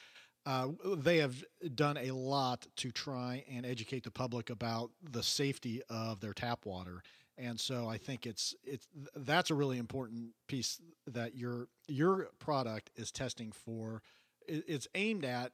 uh, 0.46 0.68
they 0.96 1.18
have 1.18 1.44
done 1.74 1.96
a 1.96 2.12
lot 2.12 2.66
to 2.76 2.90
try 2.90 3.44
and 3.50 3.66
educate 3.66 4.04
the 4.04 4.10
public 4.10 4.50
about 4.50 4.90
the 5.02 5.22
safety 5.22 5.82
of 5.90 6.20
their 6.20 6.32
tap 6.32 6.64
water. 6.64 7.02
And 7.36 7.58
so 7.58 7.88
I 7.88 7.96
think 7.96 8.26
it's 8.26 8.54
it's 8.64 8.86
that's 9.14 9.50
a 9.50 9.54
really 9.54 9.78
important 9.78 10.30
piece 10.46 10.80
that 11.06 11.34
your 11.34 11.68
your 11.88 12.28
product 12.38 12.90
is 12.96 13.10
testing 13.10 13.52
for. 13.52 14.02
It's 14.46 14.88
aimed 14.94 15.24
at 15.24 15.52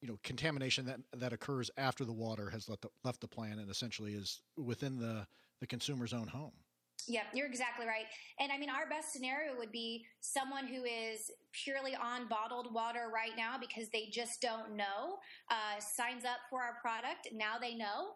you 0.00 0.08
know 0.08 0.18
contamination 0.24 0.86
that 0.86 1.00
that 1.16 1.32
occurs 1.32 1.70
after 1.76 2.04
the 2.04 2.12
water 2.12 2.50
has 2.50 2.68
left 2.68 2.82
the, 2.82 2.88
left 3.04 3.20
the 3.20 3.28
plant 3.28 3.60
and 3.60 3.70
essentially 3.70 4.14
is 4.14 4.42
within 4.56 4.98
the 4.98 5.26
the 5.60 5.66
consumer's 5.66 6.12
own 6.12 6.26
home. 6.26 6.52
Yeah, 7.08 7.22
you're 7.34 7.46
exactly 7.46 7.86
right. 7.86 8.06
And 8.38 8.52
I 8.52 8.58
mean, 8.58 8.70
our 8.70 8.88
best 8.88 9.12
scenario 9.12 9.56
would 9.58 9.72
be 9.72 10.04
someone 10.20 10.66
who 10.66 10.84
is 10.84 11.30
purely 11.52 11.94
on 11.94 12.28
bottled 12.28 12.72
water 12.72 13.10
right 13.12 13.32
now 13.36 13.56
because 13.58 13.88
they 13.90 14.08
just 14.12 14.40
don't 14.40 14.76
know, 14.76 15.18
uh, 15.50 15.80
signs 15.80 16.24
up 16.24 16.38
for 16.50 16.62
our 16.62 16.76
product. 16.80 17.28
Now 17.32 17.58
they 17.60 17.74
know 17.74 18.14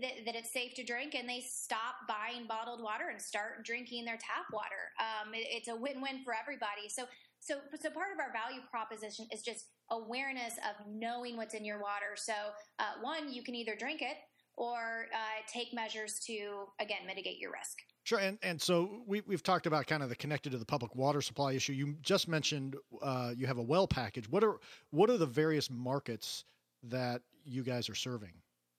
that, 0.00 0.24
that, 0.24 0.34
it's 0.34 0.52
safe 0.52 0.74
to 0.74 0.84
drink 0.84 1.14
and 1.14 1.28
they 1.28 1.40
stop 1.40 1.94
buying 2.08 2.46
bottled 2.46 2.82
water 2.82 3.10
and 3.10 3.20
start 3.20 3.64
drinking 3.64 4.04
their 4.04 4.16
tap 4.16 4.46
water. 4.52 4.90
Um, 4.98 5.34
it, 5.34 5.46
it's 5.50 5.68
a 5.68 5.76
win 5.76 6.00
win 6.00 6.24
for 6.24 6.34
everybody. 6.34 6.88
So, 6.88 7.04
so, 7.40 7.56
so 7.78 7.90
part 7.90 8.12
of 8.12 8.18
our 8.18 8.32
value 8.32 8.62
proposition 8.70 9.26
is 9.30 9.42
just 9.42 9.66
awareness 9.90 10.54
of 10.58 10.86
knowing 10.88 11.36
what's 11.36 11.54
in 11.54 11.64
your 11.64 11.78
water. 11.78 12.16
So, 12.16 12.32
uh, 12.78 13.00
one, 13.02 13.32
you 13.32 13.42
can 13.42 13.54
either 13.54 13.76
drink 13.76 14.00
it 14.00 14.16
or 14.56 15.06
uh, 15.12 15.42
take 15.52 15.74
measures 15.74 16.20
to, 16.26 16.66
again, 16.80 17.06
mitigate 17.06 17.38
your 17.38 17.52
risk. 17.52 17.76
Sure, 18.04 18.18
and 18.18 18.38
and 18.42 18.60
so 18.60 19.02
we 19.06 19.22
we've 19.22 19.42
talked 19.42 19.66
about 19.66 19.86
kind 19.86 20.02
of 20.02 20.10
the 20.10 20.16
connected 20.16 20.52
to 20.52 20.58
the 20.58 20.64
public 20.64 20.94
water 20.94 21.22
supply 21.22 21.52
issue. 21.52 21.72
You 21.72 21.94
just 22.02 22.28
mentioned 22.28 22.76
uh, 23.02 23.32
you 23.34 23.46
have 23.46 23.56
a 23.56 23.62
well 23.62 23.88
package. 23.88 24.28
What 24.28 24.44
are 24.44 24.60
what 24.90 25.08
are 25.08 25.16
the 25.16 25.26
various 25.26 25.70
markets 25.70 26.44
that 26.84 27.22
you 27.46 27.62
guys 27.62 27.88
are 27.88 27.94
serving? 27.94 28.32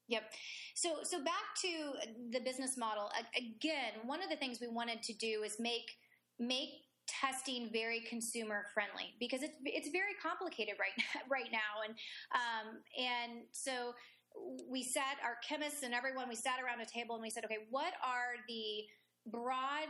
Yep. 0.09 0.31
So 0.75 0.97
so 1.01 1.23
back 1.23 1.55
to 1.63 1.93
the 2.31 2.39
business 2.39 2.77
model 2.77 3.09
again. 3.35 3.93
One 4.05 4.21
of 4.21 4.29
the 4.29 4.35
things 4.35 4.59
we 4.61 4.67
wanted 4.67 5.01
to 5.01 5.13
do 5.13 5.41
is 5.43 5.59
make 5.59 5.89
make 6.37 6.69
testing 7.07 7.69
very 7.71 8.01
consumer 8.01 8.65
friendly 8.73 9.13
because 9.19 9.41
it's 9.41 9.55
it's 9.63 9.89
very 9.89 10.13
complicated 10.21 10.75
right 10.79 11.05
right 11.29 11.51
now 11.51 11.85
and 11.85 11.95
um, 12.33 12.77
and 12.97 13.43
so 13.51 13.93
we 14.69 14.83
sat 14.83 15.17
our 15.23 15.37
chemists 15.47 15.83
and 15.83 15.93
everyone 15.93 16.27
we 16.27 16.35
sat 16.35 16.57
around 16.63 16.81
a 16.81 16.85
table 16.85 17.15
and 17.15 17.21
we 17.21 17.29
said 17.29 17.45
okay 17.45 17.59
what 17.69 17.93
are 18.03 18.41
the 18.47 18.83
broad 19.27 19.89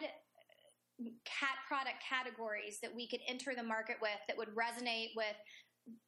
cat 1.26 1.60
product 1.68 1.98
categories 2.08 2.80
that 2.82 2.94
we 2.94 3.08
could 3.08 3.20
enter 3.28 3.54
the 3.56 3.64
market 3.64 3.98
with 4.02 4.20
that 4.28 4.38
would 4.38 4.50
resonate 4.56 5.10
with 5.16 5.36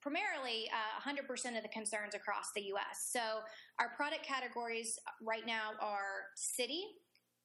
primarily 0.01 0.69
uh, 0.73 1.09
100% 1.09 1.57
of 1.57 1.63
the 1.63 1.69
concerns 1.69 2.15
across 2.15 2.51
the 2.55 2.61
US. 2.73 3.11
So 3.11 3.19
our 3.79 3.89
product 3.95 4.25
categories 4.25 4.97
right 5.21 5.45
now 5.45 5.71
are 5.81 6.31
city, 6.35 6.83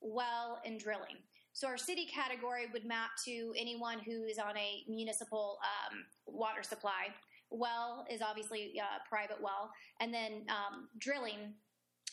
well, 0.00 0.60
and 0.64 0.78
drilling. 0.78 1.16
So 1.52 1.66
our 1.66 1.76
city 1.76 2.06
category 2.06 2.66
would 2.72 2.86
map 2.86 3.10
to 3.26 3.52
anyone 3.58 3.98
who 3.98 4.24
is 4.24 4.38
on 4.38 4.56
a 4.56 4.84
municipal 4.88 5.58
um, 5.62 5.98
water 6.26 6.62
supply. 6.62 7.08
Well 7.50 8.06
is 8.10 8.22
obviously 8.22 8.72
uh, 8.80 8.98
private 9.06 9.36
well, 9.42 9.70
and 10.00 10.14
then 10.14 10.46
um, 10.48 10.88
drilling 10.98 11.52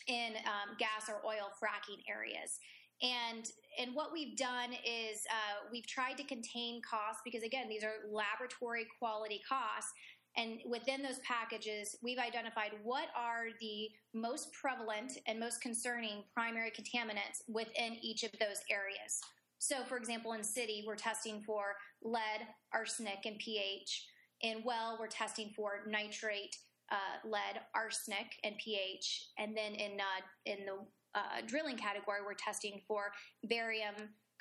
in 0.08 0.34
um, 0.44 0.76
gas 0.78 1.08
or 1.08 1.24
oil 1.26 1.48
fracking 1.56 2.02
areas. 2.08 2.58
And 3.02 3.50
and 3.78 3.94
what 3.94 4.12
we've 4.12 4.36
done 4.36 4.72
is 4.72 5.24
uh, 5.30 5.68
we've 5.72 5.86
tried 5.86 6.16
to 6.18 6.24
contain 6.24 6.82
costs 6.82 7.22
because 7.24 7.42
again 7.42 7.68
these 7.68 7.84
are 7.84 8.10
laboratory 8.10 8.86
quality 8.98 9.40
costs. 9.48 9.92
And 10.36 10.60
within 10.64 11.02
those 11.02 11.18
packages, 11.20 11.96
we've 12.02 12.18
identified 12.18 12.70
what 12.84 13.08
are 13.16 13.46
the 13.60 13.88
most 14.14 14.52
prevalent 14.52 15.18
and 15.26 15.40
most 15.40 15.60
concerning 15.60 16.22
primary 16.34 16.70
contaminants 16.70 17.42
within 17.48 17.96
each 18.00 18.22
of 18.22 18.30
those 18.38 18.60
areas. 18.70 19.20
So, 19.58 19.82
for 19.84 19.96
example, 19.96 20.32
in 20.32 20.44
city, 20.44 20.84
we're 20.86 20.96
testing 20.96 21.42
for 21.42 21.74
lead, 22.02 22.46
arsenic, 22.72 23.26
and 23.26 23.38
pH. 23.38 24.06
In 24.42 24.62
well, 24.64 24.96
we're 24.98 25.08
testing 25.08 25.50
for 25.54 25.84
nitrate, 25.86 26.56
uh, 26.90 27.28
lead, 27.28 27.60
arsenic, 27.74 28.38
and 28.44 28.56
pH. 28.56 29.30
And 29.36 29.56
then 29.56 29.74
in 29.74 30.00
uh, 30.00 30.22
in 30.46 30.64
the 30.64 30.78
uh, 31.14 31.42
drilling 31.46 31.76
category, 31.76 32.18
we're 32.24 32.34
testing 32.34 32.80
for 32.86 33.12
barium, 33.44 33.94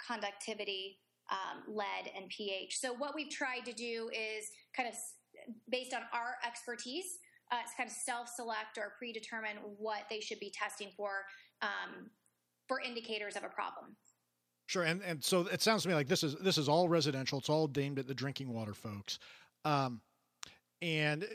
conductivity, 0.06 1.00
um, 1.32 1.76
lead, 1.76 2.12
and 2.16 2.30
pH. 2.30 2.80
So 2.80 2.94
what 2.94 3.14
we've 3.16 3.30
tried 3.30 3.66
to 3.66 3.74
do 3.74 4.10
is 4.14 4.46
kind 4.76 4.90
of 4.90 4.96
based 5.70 5.94
on 5.94 6.02
our 6.14 6.36
expertise, 6.46 7.20
uh, 7.52 7.58
it's 7.64 7.74
kind 7.76 7.88
of 7.88 7.96
self-select 7.96 8.78
or 8.78 8.94
predetermine 8.98 9.58
what 9.78 10.04
they 10.10 10.20
should 10.20 10.40
be 10.40 10.52
testing 10.52 10.92
for 10.96 11.10
um, 11.62 12.10
for 12.68 12.80
indicators 12.82 13.36
of 13.36 13.44
a 13.44 13.50
problem. 13.50 13.96
Sure, 14.68 14.84
and 14.84 15.02
and 15.02 15.24
so 15.24 15.48
it 15.48 15.62
sounds 15.62 15.84
to 15.84 15.90
me 15.90 15.96
like 15.96 16.08
this 16.08 16.24
is 16.24 16.36
this 16.36 16.58
is 16.58 16.70
all 16.70 16.88
residential. 16.88 17.40
It's 17.40 17.50
all 17.50 17.70
aimed 17.78 17.98
at 17.98 18.08
the 18.08 18.14
drinking 18.14 18.54
water 18.54 18.74
folks, 18.74 19.18
um, 19.66 20.02
and 20.82 21.28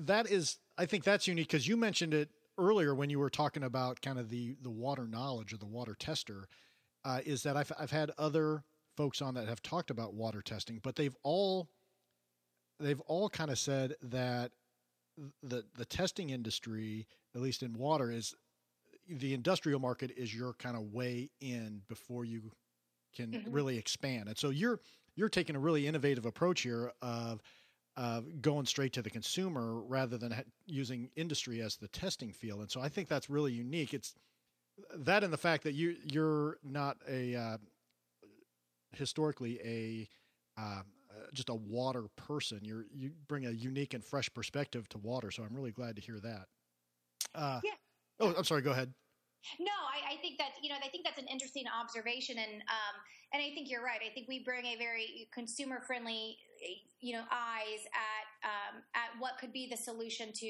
that 0.00 0.30
is 0.30 0.58
I 0.76 0.84
think 0.84 1.04
that's 1.04 1.26
unique 1.26 1.48
because 1.48 1.66
you 1.66 1.78
mentioned 1.78 2.12
it 2.12 2.28
earlier 2.58 2.94
when 2.94 3.10
you 3.10 3.18
were 3.18 3.30
talking 3.30 3.62
about 3.62 4.00
kind 4.00 4.18
of 4.18 4.30
the 4.30 4.56
the 4.62 4.70
water 4.70 5.06
knowledge 5.06 5.52
or 5.52 5.56
the 5.56 5.66
water 5.66 5.96
tester 5.98 6.46
uh, 7.04 7.20
is 7.24 7.42
that 7.42 7.56
I've 7.56 7.72
I've 7.78 7.90
had 7.90 8.10
other 8.18 8.64
folks 8.96 9.20
on 9.20 9.34
that 9.34 9.48
have 9.48 9.62
talked 9.62 9.90
about 9.90 10.14
water 10.14 10.42
testing, 10.42 10.80
but 10.82 10.96
they've 10.96 11.16
all 11.22 11.68
they've 12.80 13.00
all 13.00 13.28
kind 13.28 13.50
of 13.50 13.58
said 13.58 13.94
that 14.02 14.52
the 15.42 15.64
the 15.74 15.84
testing 15.84 16.30
industry, 16.30 17.06
at 17.34 17.40
least 17.40 17.62
in 17.62 17.74
water, 17.74 18.10
is 18.10 18.34
the 19.08 19.34
industrial 19.34 19.80
market 19.80 20.10
is 20.16 20.34
your 20.34 20.54
kind 20.54 20.76
of 20.76 20.92
way 20.92 21.30
in 21.40 21.82
before 21.88 22.24
you 22.24 22.50
can 23.14 23.32
mm-hmm. 23.32 23.52
really 23.52 23.78
expand. 23.78 24.28
And 24.28 24.36
so 24.36 24.50
you're 24.50 24.80
you're 25.14 25.28
taking 25.28 25.56
a 25.56 25.60
really 25.60 25.86
innovative 25.86 26.26
approach 26.26 26.62
here 26.62 26.92
of 27.00 27.40
uh, 27.96 28.20
going 28.40 28.66
straight 28.66 28.92
to 28.92 29.02
the 29.02 29.10
consumer 29.10 29.80
rather 29.82 30.18
than 30.18 30.32
ha- 30.32 30.42
using 30.66 31.10
industry 31.16 31.62
as 31.62 31.76
the 31.76 31.88
testing 31.88 32.32
field. 32.32 32.60
And 32.60 32.70
so 32.70 32.80
I 32.80 32.88
think 32.88 33.08
that's 33.08 33.30
really 33.30 33.52
unique. 33.52 33.94
It's 33.94 34.14
that 34.94 35.24
and 35.24 35.32
the 35.32 35.38
fact 35.38 35.64
that 35.64 35.72
you 35.72 35.96
you're 36.04 36.58
not 36.62 36.98
a 37.08 37.34
uh, 37.34 37.56
historically 38.92 39.58
a 39.64 40.08
uh, 40.60 40.82
just 41.32 41.48
a 41.48 41.54
water 41.54 42.04
person. 42.16 42.60
You're 42.62 42.86
you 42.92 43.12
bring 43.28 43.46
a 43.46 43.50
unique 43.50 43.94
and 43.94 44.04
fresh 44.04 44.32
perspective 44.32 44.88
to 44.90 44.98
water. 44.98 45.30
So 45.30 45.42
I'm 45.42 45.54
really 45.54 45.72
glad 45.72 45.96
to 45.96 46.02
hear 46.02 46.18
that. 46.20 46.46
Uh, 47.34 47.60
yeah. 47.64 47.70
Oh, 48.20 48.34
I'm 48.36 48.44
sorry. 48.44 48.62
Go 48.62 48.72
ahead. 48.72 48.92
No, 49.60 49.72
I, 49.72 50.14
I, 50.14 50.16
think 50.20 50.38
that 50.38 50.58
you 50.62 50.68
know 50.68 50.76
I 50.82 50.88
think 50.88 51.04
that's 51.04 51.18
an 51.18 51.28
interesting 51.28 51.64
observation, 51.68 52.36
and 52.38 52.62
um, 52.66 52.94
and 53.32 53.42
I 53.42 53.54
think 53.54 53.70
you're 53.70 53.84
right. 53.84 54.00
I 54.04 54.12
think 54.12 54.28
we 54.28 54.42
bring 54.42 54.66
a 54.66 54.76
very 54.76 55.28
consumer 55.32 55.80
friendly 55.86 56.38
you 57.00 57.12
know 57.12 57.24
eyes 57.30 57.82
at 57.92 58.26
um, 58.42 58.82
at 58.94 59.14
what 59.18 59.38
could 59.38 59.52
be 59.52 59.68
the 59.68 59.76
solution 59.76 60.32
to 60.32 60.46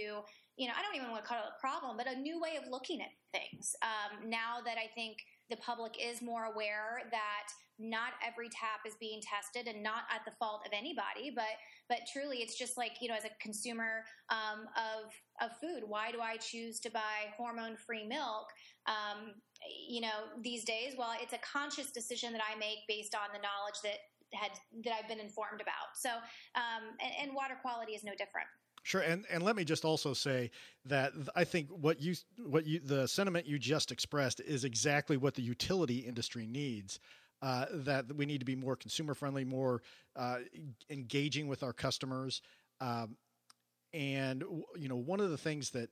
you 0.56 0.66
know 0.68 0.74
I 0.76 0.82
don't 0.82 0.94
even 0.94 1.10
want 1.10 1.24
to 1.24 1.28
call 1.28 1.38
it 1.38 1.50
a 1.56 1.60
problem, 1.60 1.96
but 1.96 2.06
a 2.06 2.18
new 2.18 2.40
way 2.40 2.56
of 2.56 2.70
looking 2.70 3.00
at 3.00 3.12
things. 3.32 3.76
Um, 3.82 4.30
now 4.30 4.64
that 4.64 4.76
I 4.78 4.88
think 4.94 5.18
the 5.50 5.56
public 5.56 5.96
is 6.00 6.22
more 6.22 6.44
aware 6.44 7.02
that 7.10 7.46
not 7.78 8.12
every 8.26 8.48
tap 8.48 8.80
is 8.86 8.94
being 8.98 9.20
tested 9.20 9.72
and 9.72 9.82
not 9.82 10.04
at 10.14 10.24
the 10.24 10.30
fault 10.38 10.62
of 10.64 10.72
anybody 10.72 11.30
but 11.34 11.60
but 11.90 11.98
truly 12.10 12.38
it's 12.38 12.56
just 12.56 12.78
like 12.78 12.92
you 13.00 13.08
know 13.08 13.14
as 13.14 13.24
a 13.24 13.30
consumer 13.40 14.02
um, 14.30 14.66
of 14.76 15.12
of 15.42 15.54
food 15.60 15.82
why 15.86 16.10
do 16.10 16.20
i 16.20 16.36
choose 16.38 16.80
to 16.80 16.90
buy 16.90 17.28
hormone 17.36 17.76
free 17.76 18.06
milk 18.06 18.48
um, 18.86 19.34
you 19.88 20.00
know 20.00 20.32
these 20.42 20.64
days 20.64 20.94
well 20.96 21.12
it's 21.20 21.34
a 21.34 21.38
conscious 21.38 21.90
decision 21.90 22.32
that 22.32 22.42
i 22.50 22.58
make 22.58 22.78
based 22.88 23.14
on 23.14 23.28
the 23.34 23.38
knowledge 23.38 23.76
that 23.82 23.98
had 24.32 24.50
that 24.84 24.92
I've 24.92 25.08
been 25.08 25.20
informed 25.20 25.60
about. 25.60 25.94
So, 25.94 26.10
um, 26.54 26.98
and, 27.00 27.28
and 27.28 27.34
water 27.34 27.54
quality 27.62 27.92
is 27.92 28.04
no 28.04 28.12
different. 28.12 28.48
Sure, 28.86 29.00
and 29.00 29.26
and 29.28 29.42
let 29.42 29.56
me 29.56 29.64
just 29.64 29.84
also 29.84 30.14
say 30.14 30.48
that 30.84 31.12
I 31.34 31.42
think 31.42 31.70
what 31.70 32.00
you 32.00 32.14
what 32.38 32.68
you 32.68 32.78
the 32.78 33.08
sentiment 33.08 33.44
you 33.44 33.58
just 33.58 33.90
expressed 33.90 34.38
is 34.38 34.62
exactly 34.62 35.16
what 35.16 35.34
the 35.34 35.42
utility 35.42 35.98
industry 35.98 36.46
needs. 36.46 37.00
Uh, 37.42 37.66
that 37.72 38.14
we 38.14 38.26
need 38.26 38.38
to 38.38 38.44
be 38.44 38.54
more 38.54 38.76
consumer 38.76 39.12
friendly, 39.12 39.44
more 39.44 39.82
uh, 40.14 40.38
engaging 40.88 41.48
with 41.48 41.64
our 41.64 41.72
customers, 41.72 42.42
um, 42.80 43.16
and 43.92 44.44
you 44.78 44.88
know 44.88 44.94
one 44.94 45.18
of 45.18 45.30
the 45.30 45.36
things 45.36 45.70
that 45.70 45.90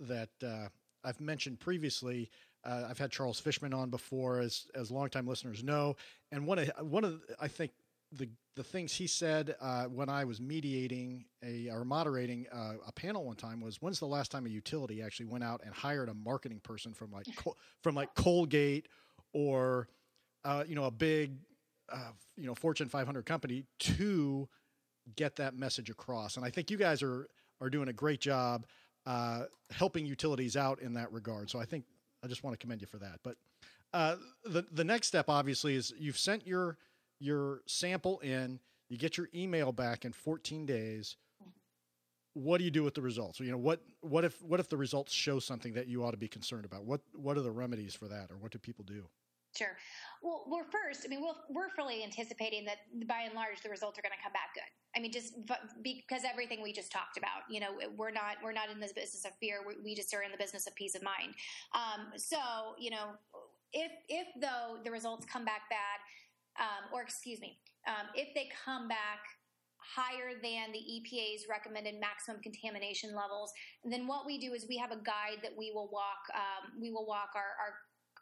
that 0.00 0.30
uh, 0.44 0.66
I've 1.04 1.20
mentioned 1.20 1.60
previously. 1.60 2.28
Uh, 2.64 2.86
I've 2.90 2.98
had 2.98 3.12
Charles 3.12 3.38
Fishman 3.38 3.72
on 3.72 3.88
before, 3.88 4.40
as 4.40 4.66
as 4.74 4.90
longtime 4.90 5.28
listeners 5.28 5.62
know, 5.62 5.94
and 6.32 6.44
one 6.44 6.58
of 6.58 6.70
one 6.80 7.04
of 7.04 7.20
I 7.38 7.46
think 7.46 7.70
the 8.12 8.28
the 8.54 8.62
things 8.62 8.92
he 8.92 9.06
said 9.06 9.56
uh, 9.60 9.84
when 9.84 10.08
I 10.08 10.24
was 10.24 10.40
mediating 10.40 11.24
a 11.42 11.70
or 11.70 11.84
moderating 11.84 12.46
uh, 12.52 12.74
a 12.86 12.92
panel 12.92 13.24
one 13.24 13.36
time 13.36 13.60
was 13.60 13.80
when's 13.80 13.98
the 13.98 14.06
last 14.06 14.30
time 14.30 14.46
a 14.46 14.50
utility 14.50 15.02
actually 15.02 15.26
went 15.26 15.42
out 15.42 15.62
and 15.64 15.74
hired 15.74 16.08
a 16.08 16.14
marketing 16.14 16.60
person 16.62 16.92
from 16.92 17.10
like 17.10 17.26
from 17.82 17.94
like 17.94 18.14
Colgate 18.14 18.88
or 19.32 19.88
uh, 20.44 20.64
you 20.66 20.74
know 20.74 20.84
a 20.84 20.90
big 20.90 21.36
uh, 21.90 22.10
you 22.36 22.46
know 22.46 22.54
Fortune 22.54 22.88
500 22.88 23.24
company 23.24 23.64
to 23.78 24.48
get 25.16 25.36
that 25.36 25.56
message 25.56 25.90
across. 25.90 26.36
And 26.36 26.44
I 26.44 26.50
think 26.50 26.70
you 26.70 26.76
guys 26.76 27.02
are 27.02 27.28
are 27.60 27.70
doing 27.70 27.88
a 27.88 27.92
great 27.92 28.20
job 28.20 28.66
uh, 29.06 29.44
helping 29.70 30.06
utilities 30.06 30.56
out 30.56 30.80
in 30.80 30.94
that 30.94 31.12
regard. 31.12 31.50
So 31.50 31.58
I 31.58 31.64
think 31.64 31.84
I 32.22 32.28
just 32.28 32.44
want 32.44 32.58
to 32.58 32.58
commend 32.58 32.80
you 32.80 32.86
for 32.86 32.98
that. 32.98 33.20
But 33.22 33.36
uh, 33.92 34.16
the 34.44 34.66
the 34.72 34.84
next 34.84 35.08
step 35.08 35.26
obviously 35.28 35.74
is 35.74 35.92
you've 35.98 36.18
sent 36.18 36.46
your 36.46 36.76
your 37.22 37.62
sample 37.66 38.18
in, 38.20 38.58
you 38.88 38.98
get 38.98 39.16
your 39.16 39.28
email 39.34 39.72
back 39.72 40.04
in 40.04 40.12
14 40.12 40.66
days. 40.66 41.16
What 42.34 42.58
do 42.58 42.64
you 42.64 42.70
do 42.70 42.82
with 42.82 42.94
the 42.94 43.02
results? 43.02 43.40
you 43.40 43.50
know, 43.50 43.58
what 43.58 43.80
what 44.00 44.24
if 44.24 44.42
what 44.42 44.58
if 44.58 44.68
the 44.68 44.76
results 44.76 45.12
show 45.12 45.38
something 45.38 45.74
that 45.74 45.86
you 45.86 46.02
ought 46.02 46.12
to 46.12 46.16
be 46.16 46.28
concerned 46.28 46.64
about? 46.64 46.84
What 46.84 47.02
what 47.14 47.36
are 47.36 47.42
the 47.42 47.50
remedies 47.50 47.94
for 47.94 48.08
that, 48.08 48.30
or 48.30 48.38
what 48.38 48.52
do 48.52 48.58
people 48.58 48.84
do? 48.84 49.04
Sure. 49.56 49.76
Well, 50.22 50.44
we're 50.48 50.64
first. 50.64 51.02
I 51.04 51.08
mean, 51.08 51.20
we'll, 51.20 51.36
we're 51.50 51.68
fully 51.76 52.02
anticipating 52.02 52.64
that 52.64 52.78
by 53.06 53.22
and 53.26 53.34
large 53.34 53.60
the 53.62 53.68
results 53.68 53.98
are 53.98 54.02
going 54.02 54.16
to 54.16 54.22
come 54.22 54.32
back 54.32 54.54
good. 54.54 54.70
I 54.96 55.00
mean, 55.00 55.12
just 55.12 55.34
because 55.82 56.22
everything 56.24 56.62
we 56.62 56.72
just 56.72 56.90
talked 56.90 57.18
about. 57.18 57.44
You 57.50 57.60
know, 57.60 57.68
we're 57.96 58.10
not 58.10 58.36
we're 58.42 58.52
not 58.52 58.70
in 58.70 58.80
the 58.80 58.88
business 58.94 59.26
of 59.26 59.32
fear. 59.40 59.60
We 59.84 59.94
just 59.94 60.14
are 60.14 60.22
in 60.22 60.32
the 60.32 60.38
business 60.38 60.66
of 60.66 60.74
peace 60.74 60.94
of 60.94 61.02
mind. 61.02 61.34
Um, 61.74 62.16
so, 62.16 62.38
you 62.78 62.90
know, 62.90 63.12
if 63.72 63.92
if 64.08 64.28
though 64.40 64.78
the 64.84 64.90
results 64.90 65.26
come 65.26 65.44
back 65.44 65.68
bad, 65.68 66.00
um, 66.60 66.92
or 66.92 67.02
excuse 67.02 67.40
me, 67.40 67.58
um, 67.86 68.08
if 68.14 68.34
they 68.34 68.48
come 68.64 68.88
back 68.88 69.20
higher 69.82 70.38
than 70.40 70.72
the 70.72 70.78
EPA's 70.78 71.46
recommended 71.50 72.00
maximum 72.00 72.40
contamination 72.40 73.14
levels, 73.14 73.52
then 73.84 74.06
what 74.06 74.24
we 74.24 74.38
do 74.38 74.52
is 74.54 74.66
we 74.68 74.76
have 74.76 74.92
a 74.92 75.00
guide 75.02 75.42
that 75.42 75.52
we 75.56 75.72
will 75.74 75.90
walk 75.92 76.22
um, 76.34 76.80
we 76.80 76.90
will 76.90 77.06
walk 77.06 77.30
our, 77.34 77.58
our 77.60 77.74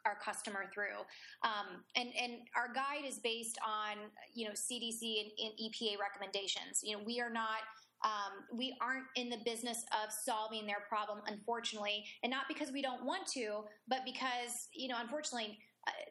our 0.05 0.17
customer 0.23 0.65
through. 0.73 1.05
Um, 1.43 1.83
and, 1.95 2.09
and 2.19 2.33
our 2.55 2.73
guide 2.73 3.07
is 3.07 3.19
based 3.19 3.57
on, 3.65 4.09
you 4.33 4.47
know, 4.47 4.53
CDC 4.53 5.21
and, 5.21 5.31
and 5.37 5.53
EPA 5.61 5.99
recommendations. 5.99 6.81
You 6.83 6.97
know, 6.97 7.03
we 7.05 7.19
are 7.19 7.29
not, 7.29 7.61
um, 8.03 8.57
we 8.57 8.75
aren't 8.81 9.05
in 9.15 9.29
the 9.29 9.37
business 9.45 9.83
of 10.03 10.11
solving 10.11 10.65
their 10.65 10.83
problem, 10.89 11.19
unfortunately, 11.27 12.03
and 12.23 12.31
not 12.31 12.45
because 12.47 12.71
we 12.71 12.81
don't 12.81 13.05
want 13.05 13.27
to, 13.33 13.61
but 13.87 13.99
because, 14.05 14.69
you 14.73 14.87
know, 14.87 14.97
unfortunately, 14.99 15.59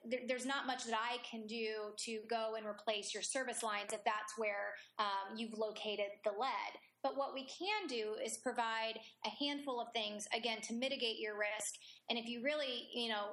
there, 0.05 0.21
there's 0.29 0.47
not 0.47 0.67
much 0.67 0.85
that 0.85 0.95
I 0.95 1.19
can 1.29 1.47
do 1.47 1.93
to 2.05 2.21
go 2.29 2.55
and 2.57 2.67
replace 2.67 3.13
your 3.15 3.23
service 3.23 3.63
lines 3.63 3.93
if 3.93 4.05
that's 4.05 4.37
where 4.37 4.75
um, 4.99 5.37
you've 5.37 5.57
located 5.57 6.11
the 6.25 6.31
lead. 6.31 6.73
But 7.03 7.17
what 7.17 7.33
we 7.33 7.45
can 7.47 7.87
do 7.89 8.17
is 8.23 8.37
provide 8.39 9.01
a 9.25 9.45
handful 9.45 9.81
of 9.81 9.89
things, 9.95 10.29
again, 10.37 10.61
to 10.63 10.75
mitigate 10.75 11.19
your 11.19 11.35
risk. 11.39 11.75
And 12.11 12.19
if 12.19 12.27
you 12.27 12.43
really, 12.43 12.89
you 12.95 13.09
know, 13.09 13.29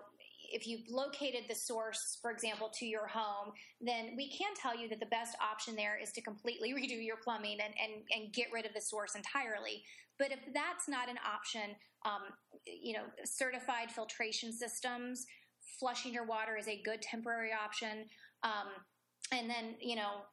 if 0.49 0.65
you've 0.67 0.87
located 0.89 1.43
the 1.49 1.55
source, 1.55 2.17
for 2.21 2.31
example, 2.31 2.71
to 2.79 2.85
your 2.85 3.07
home, 3.07 3.51
then 3.81 4.13
we 4.15 4.29
can 4.29 4.53
tell 4.55 4.77
you 4.77 4.87
that 4.89 4.99
the 4.99 5.07
best 5.07 5.35
option 5.41 5.75
there 5.75 5.99
is 6.01 6.11
to 6.13 6.21
completely 6.21 6.73
redo 6.77 7.03
your 7.03 7.17
plumbing 7.17 7.57
and, 7.63 7.73
and, 7.81 8.03
and 8.15 8.33
get 8.33 8.47
rid 8.53 8.65
of 8.65 8.73
the 8.73 8.81
source 8.81 9.15
entirely. 9.15 9.83
But 10.17 10.31
if 10.31 10.39
that's 10.53 10.87
not 10.87 11.09
an 11.09 11.17
option, 11.25 11.75
um, 12.05 12.21
you 12.65 12.93
know, 12.93 13.03
certified 13.23 13.91
filtration 13.91 14.51
systems, 14.51 15.25
flushing 15.79 16.13
your 16.13 16.25
water 16.25 16.57
is 16.57 16.67
a 16.67 16.81
good 16.83 17.01
temporary 17.01 17.51
option. 17.53 18.05
Um, 18.43 18.67
and 19.31 19.49
then, 19.49 19.75
you 19.81 19.95
know, 19.95 20.23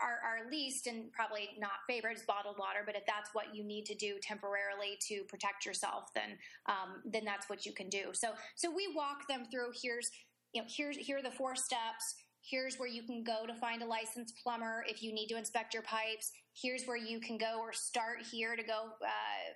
our, 0.00 0.20
our 0.22 0.50
least 0.50 0.86
and 0.86 1.12
probably 1.12 1.50
not 1.58 1.82
favorite 1.88 2.16
is 2.16 2.22
bottled 2.22 2.56
water, 2.58 2.80
but 2.86 2.94
if 2.94 3.02
that's 3.06 3.30
what 3.32 3.54
you 3.54 3.64
need 3.64 3.84
to 3.86 3.94
do 3.94 4.16
temporarily 4.22 4.98
to 5.08 5.24
protect 5.28 5.66
yourself, 5.66 6.04
then 6.14 6.38
um, 6.66 7.02
then 7.04 7.24
that's 7.24 7.48
what 7.48 7.66
you 7.66 7.72
can 7.72 7.88
do. 7.88 8.10
So 8.12 8.30
so 8.56 8.70
we 8.70 8.92
walk 8.94 9.26
them 9.28 9.44
through. 9.50 9.72
Here's 9.82 10.10
you 10.52 10.62
know 10.62 10.68
here's 10.68 10.96
here 10.96 11.18
are 11.18 11.22
the 11.22 11.30
four 11.30 11.56
steps. 11.56 12.14
Here's 12.42 12.76
where 12.76 12.88
you 12.88 13.02
can 13.02 13.24
go 13.24 13.46
to 13.46 13.54
find 13.54 13.82
a 13.82 13.86
licensed 13.86 14.34
plumber 14.42 14.84
if 14.88 15.02
you 15.02 15.12
need 15.12 15.26
to 15.28 15.36
inspect 15.36 15.74
your 15.74 15.82
pipes. 15.82 16.30
Here's 16.54 16.84
where 16.84 16.96
you 16.96 17.20
can 17.20 17.36
go 17.36 17.58
or 17.60 17.72
start 17.72 18.18
here 18.30 18.56
to 18.56 18.62
go 18.62 18.90
uh, 19.04 19.08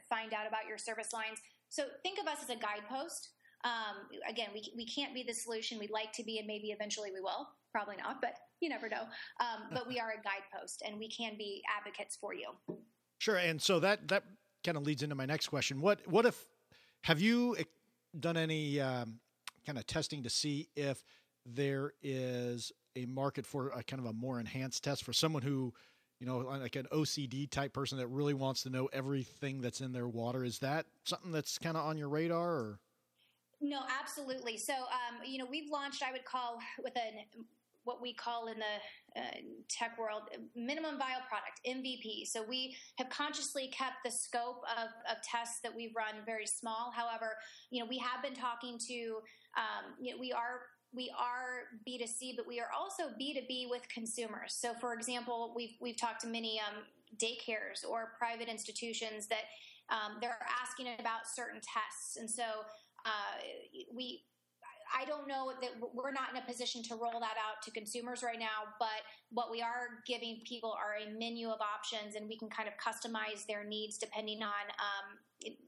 find 0.09 0.35
out 0.35 0.47
about 0.47 0.67
your 0.69 0.79
service 0.79 1.13
lines. 1.13 1.39
So 1.71 1.85
think 2.03 2.19
of 2.21 2.27
us 2.27 2.39
as 2.43 2.51
a 2.51 2.57
guidepost. 2.57 3.31
Um, 3.65 4.09
again, 4.29 4.49
we, 4.53 4.73
we 4.77 4.87
can't 4.87 5.15
be 5.15 5.23
the 5.23 5.33
solution. 5.33 5.79
We'd 5.79 5.91
like 5.91 6.13
to 6.15 6.25
be, 6.25 6.39
and 6.39 6.47
maybe 6.47 6.69
eventually 6.69 7.11
we 7.13 7.21
will. 7.21 7.49
Probably 7.71 7.97
not, 7.97 8.21
but 8.21 8.35
you 8.61 8.69
never 8.69 8.89
know. 8.89 9.03
Um, 9.41 9.69
but 9.73 9.89
we 9.89 9.99
are 9.99 10.11
a 10.11 10.23
guidepost, 10.23 10.83
and 10.87 10.99
we 10.99 11.09
can 11.09 11.37
be 11.39 11.63
advocates 11.79 12.17
for 12.21 12.35
you. 12.35 12.49
Sure, 13.19 13.37
and 13.37 13.63
so 13.63 13.81
that 13.81 14.09
that 14.09 14.25
kind 14.65 14.77
of 14.77 14.85
leads 14.85 15.03
into 15.03 15.15
my 15.15 15.27
next 15.27 15.49
question. 15.49 15.81
What 15.81 16.07
what 16.07 16.27
if 16.27 16.39
have 17.05 17.21
you 17.21 17.57
done 18.19 18.37
any 18.37 18.81
um, 18.81 19.21
kind 19.65 19.79
of 19.79 19.87
testing 19.87 20.25
to 20.25 20.31
see 20.31 20.69
if 20.77 21.03
there 21.47 21.93
is 22.03 22.73
a 22.95 23.07
market 23.07 23.47
for 23.47 23.69
a 23.69 23.83
kind 23.83 24.01
of 24.01 24.07
a 24.07 24.13
more 24.13 24.39
enhanced 24.39 24.85
test 24.85 25.03
for 25.03 25.13
someone 25.13 25.43
who 25.43 25.73
you 26.23 26.29
know, 26.29 26.39
like 26.39 26.77
an 26.77 26.87
OCD 26.93 27.51
type 27.51 27.73
person 27.73 27.99
that 27.99 28.07
really 28.07 28.33
wants 28.33 28.63
to 28.63 28.71
know 28.71 28.89
everything 28.93 29.61
that's 29.61 29.81
in 29.81 29.91
their 29.91 30.07
water. 30.07 30.45
Is 30.45 30.61
that 30.61 30.87
something 31.03 31.33
that's 31.33 31.59
kind 31.59 31.77
of 31.77 31.85
on 31.85 31.99
your 31.99 32.09
radar? 32.09 32.49
Or? 32.49 32.79
No, 33.63 33.83
absolutely. 34.01 34.59
So, 34.59 34.73
um, 34.73 35.25
you 35.25 35.39
know, 35.39 35.47
we've 35.49 35.71
launched, 35.71 36.03
I 36.03 36.11
would 36.11 36.25
call 36.25 36.59
with 36.83 36.97
a 36.97 37.27
what 37.85 38.01
we 38.01 38.13
call 38.13 38.47
in 38.47 38.55
the 38.59 39.21
uh, 39.21 39.25
tech 39.69 39.99
world 39.99 40.23
minimum 40.55 40.99
viable 40.99 41.27
product 41.29 41.61
MVP. 41.67 42.27
So 42.27 42.45
we 42.49 42.77
have 42.97 43.09
consciously 43.09 43.69
kept 43.69 44.05
the 44.05 44.11
scope 44.11 44.63
of, 44.79 44.89
of, 45.11 45.23
tests 45.23 45.59
that 45.65 45.75
we've 45.75 45.95
run 45.97 46.15
very 46.25 46.47
small. 46.47 46.93
However, 46.95 47.37
you 47.71 47.83
know 47.83 47.89
we 47.89 47.99
have 47.99 48.23
been 48.23 48.35
talking 48.35 48.79
to 48.87 49.19
um, 49.57 49.95
you 50.01 50.13
know, 50.13 50.21
we 50.21 50.33
are 50.33 50.61
we 50.95 51.13
are 51.19 51.79
B2C, 51.89 52.37
but 52.37 52.47
we 52.47 52.61
are 52.61 52.69
also 52.79 53.05
B2B 53.21 53.71
with 53.71 53.83
consumers. 53.89 54.55
So, 54.55 54.75
for 54.81 54.95
example, 54.95 55.53
we've 55.57 55.77
we've 55.81 55.97
talked 55.97 56.21
to 56.23 56.29
many 56.29 56.61
um, 56.61 56.85
daycares 57.17 57.89
or 57.89 58.13
private 58.19 58.49
institutions 58.49 59.27
that 59.29 59.45
um, 59.91 60.19
they're 60.21 60.39
asking 60.63 60.89
about 60.99 61.27
certain 61.27 61.61
tests, 61.61 62.17
and 62.17 62.31
so 62.31 62.45
uh, 63.05 63.39
we 63.95 64.25
I 64.93 65.05
don't 65.07 65.27
know 65.27 65.53
that 65.61 65.71
we're 65.95 66.13
not 66.13 66.31
in 66.31 66.37
a 66.37 66.45
position 66.45 66.83
to 66.85 66.95
roll 66.97 67.19
that 67.21 67.41
out 67.41 67.63
to 67.65 67.71
consumers 67.71 68.23
right 68.23 68.39
now, 68.39 68.69
but 68.79 69.01
what 69.31 69.51
we 69.51 69.63
are 69.63 70.05
giving 70.07 70.43
people 70.47 70.77
are 70.77 71.01
a 71.01 71.19
menu 71.19 71.49
of 71.49 71.61
options, 71.61 72.15
and 72.15 72.29
we 72.29 72.37
can 72.37 72.51
kind 72.51 72.69
of 72.69 72.75
customize 72.77 73.47
their 73.49 73.65
needs 73.65 73.97
depending 73.97 74.43
on 74.43 74.65
um, 74.77 75.17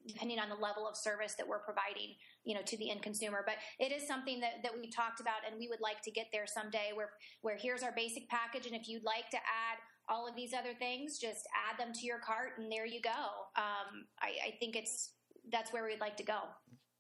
depending 0.07 0.38
on 0.38 0.49
the 0.49 0.55
level 0.55 0.87
of 0.87 0.97
service 0.97 1.35
that 1.35 1.49
we're 1.49 1.59
providing, 1.59 2.14
you 2.44 2.55
know, 2.55 2.62
to 2.62 2.77
the 2.77 2.90
end 2.90 3.03
consumer. 3.03 3.42
But 3.44 3.57
it 3.81 3.90
is 3.92 4.07
something 4.07 4.40
that, 4.40 4.62
that 4.62 4.73
we've 4.77 4.94
talked 4.94 5.20
about, 5.20 5.42
and 5.49 5.59
we 5.59 5.68
would 5.68 5.81
like 5.81 6.03
to 6.03 6.11
get 6.11 6.27
there 6.33 6.47
someday. 6.47 6.90
Where 6.94 7.11
where 7.40 7.57
here's 7.57 7.83
our 7.83 7.92
basic 7.97 8.29
package, 8.29 8.66
and 8.66 8.77
if 8.77 8.88
you'd 8.88 9.05
like 9.05 9.31
to 9.31 9.38
add 9.38 9.81
all 10.07 10.29
of 10.29 10.37
these 10.37 10.53
other 10.53 10.75
things, 10.79 11.18
just 11.18 11.49
add 11.57 11.81
them 11.81 11.94
to 11.94 12.07
your 12.07 12.18
cart, 12.18 12.59
and 12.59 12.70
there 12.70 12.87
you 12.87 13.01
go. 13.01 13.25
Um, 13.57 14.05
I, 14.20 14.53
I 14.53 14.55
think 14.61 14.77
it's 14.77 15.12
that's 15.51 15.73
where 15.73 15.85
we'd 15.85 16.01
like 16.01 16.16
to 16.18 16.25
go. 16.25 16.40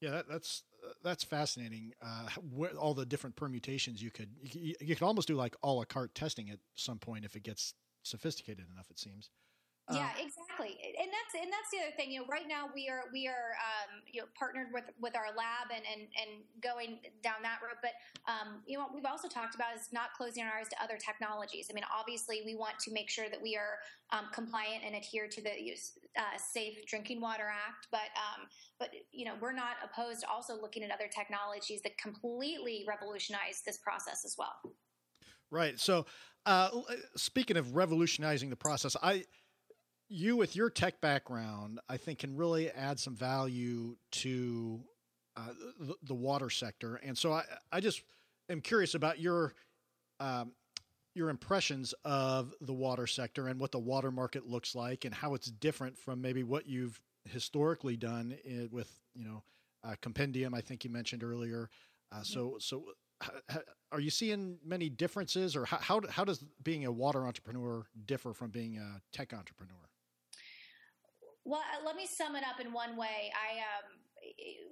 Yeah, 0.04 0.10
that, 0.10 0.28
that's 0.28 0.64
that's 1.02 1.24
fascinating. 1.24 1.92
Uh, 2.04 2.28
all 2.78 2.92
the 2.92 3.06
different 3.06 3.36
permutations 3.36 4.02
you 4.02 4.10
could 4.10 4.28
you, 4.42 4.74
you, 4.78 4.94
could 4.94 5.02
almost 5.02 5.28
do 5.28 5.34
like 5.34 5.56
a 5.62 5.70
la 5.70 5.84
carte 5.84 6.14
testing 6.14 6.50
at 6.50 6.58
some 6.74 6.98
point 6.98 7.24
if 7.24 7.36
it 7.36 7.42
gets 7.42 7.72
sophisticated 8.02 8.66
enough. 8.70 8.90
It 8.90 8.98
seems. 8.98 9.30
Yeah, 9.90 10.00
uh, 10.00 10.08
exactly, 10.22 10.43
and 10.60 11.08
that's 11.10 11.32
and 11.34 11.50
that's 11.50 11.70
the 11.70 11.78
other 11.82 11.94
thing. 11.96 12.10
You 12.10 12.20
know, 12.20 12.26
right 12.26 12.46
now 12.46 12.70
we 12.74 12.88
are 12.88 13.10
we 13.12 13.26
are 13.26 13.56
um, 13.58 14.02
you 14.10 14.20
know 14.20 14.28
partnered 14.38 14.68
with 14.72 14.84
with 15.00 15.16
our 15.16 15.34
lab 15.34 15.74
and 15.74 15.82
and 15.84 16.06
and 16.14 16.30
going 16.62 16.98
down 17.22 17.42
that 17.42 17.58
road. 17.62 17.78
But 17.82 17.98
um, 18.30 18.62
you 18.66 18.76
know, 18.76 18.84
what 18.84 18.94
we've 18.94 19.08
also 19.08 19.28
talked 19.28 19.54
about 19.54 19.74
is 19.74 19.92
not 19.92 20.14
closing 20.16 20.44
our 20.44 20.58
eyes 20.58 20.68
to 20.70 20.78
other 20.82 20.98
technologies. 20.98 21.68
I 21.70 21.74
mean, 21.74 21.84
obviously, 21.88 22.42
we 22.44 22.54
want 22.54 22.78
to 22.86 22.92
make 22.92 23.10
sure 23.10 23.28
that 23.28 23.40
we 23.40 23.56
are 23.56 23.82
um, 24.10 24.30
compliant 24.32 24.84
and 24.84 24.94
adhere 24.94 25.28
to 25.28 25.40
the 25.42 25.54
uh, 26.16 26.36
Safe 26.38 26.84
Drinking 26.86 27.20
Water 27.20 27.50
Act. 27.50 27.88
But 27.90 28.10
um, 28.14 28.46
but 28.78 28.90
you 29.12 29.24
know, 29.24 29.34
we're 29.40 29.56
not 29.56 29.76
opposed 29.82 30.20
to 30.22 30.28
also 30.28 30.54
looking 30.60 30.82
at 30.82 30.90
other 30.90 31.08
technologies 31.08 31.82
that 31.82 31.98
completely 31.98 32.84
revolutionize 32.86 33.62
this 33.64 33.78
process 33.78 34.24
as 34.24 34.36
well. 34.38 34.74
Right. 35.50 35.78
So, 35.78 36.06
uh, 36.46 36.70
speaking 37.16 37.56
of 37.56 37.76
revolutionizing 37.76 38.50
the 38.50 38.56
process, 38.56 38.96
I 39.02 39.24
you 40.14 40.36
with 40.36 40.54
your 40.54 40.70
tech 40.70 41.00
background, 41.00 41.80
I 41.88 41.96
think, 41.96 42.20
can 42.20 42.36
really 42.36 42.70
add 42.70 43.00
some 43.00 43.16
value 43.16 43.96
to 44.12 44.80
uh, 45.36 45.48
the, 45.80 45.94
the, 46.04 46.14
water 46.14 46.48
sector. 46.48 46.96
And 46.96 47.18
so 47.18 47.32
I, 47.32 47.42
I 47.72 47.80
just 47.80 48.02
am 48.48 48.60
curious 48.60 48.94
about 48.94 49.18
your 49.18 49.54
um, 50.20 50.52
your 51.14 51.28
impressions 51.28 51.94
of 52.04 52.54
the 52.60 52.72
water 52.72 53.06
sector 53.06 53.48
and 53.48 53.58
what 53.58 53.72
the 53.72 53.78
water 53.78 54.12
market 54.12 54.46
looks 54.48 54.74
like 54.74 55.04
and 55.04 55.12
how 55.12 55.34
it's 55.34 55.48
different 55.48 55.98
from 55.98 56.20
maybe 56.20 56.44
what 56.44 56.66
you've 56.68 57.00
historically 57.24 57.96
done 57.96 58.36
with 58.70 58.90
you 59.14 59.24
know 59.24 59.42
uh, 59.82 59.94
compendium. 60.00 60.54
I 60.54 60.60
think 60.60 60.84
you 60.84 60.90
mentioned 60.90 61.24
earlier. 61.24 61.68
Uh. 62.12 62.22
So 62.22 62.56
so. 62.60 62.84
Are 63.92 64.00
you 64.00 64.10
seeing 64.10 64.58
many 64.66 64.90
differences, 64.90 65.54
or 65.54 65.64
how, 65.64 65.78
how 65.78 66.00
how 66.10 66.24
does 66.24 66.44
being 66.62 66.84
a 66.84 66.90
water 66.92 67.26
entrepreneur 67.26 67.86
differ 68.06 68.34
from 68.34 68.50
being 68.50 68.76
a 68.76 69.00
tech 69.12 69.32
entrepreneur? 69.32 69.88
Well, 71.44 71.60
uh, 71.60 71.84
let 71.84 71.96
me 71.96 72.06
sum 72.06 72.36
it 72.36 72.44
up 72.44 72.64
in 72.64 72.72
one 72.72 72.96
way. 72.96 73.30
I 73.34 73.60
um, 73.60 74.00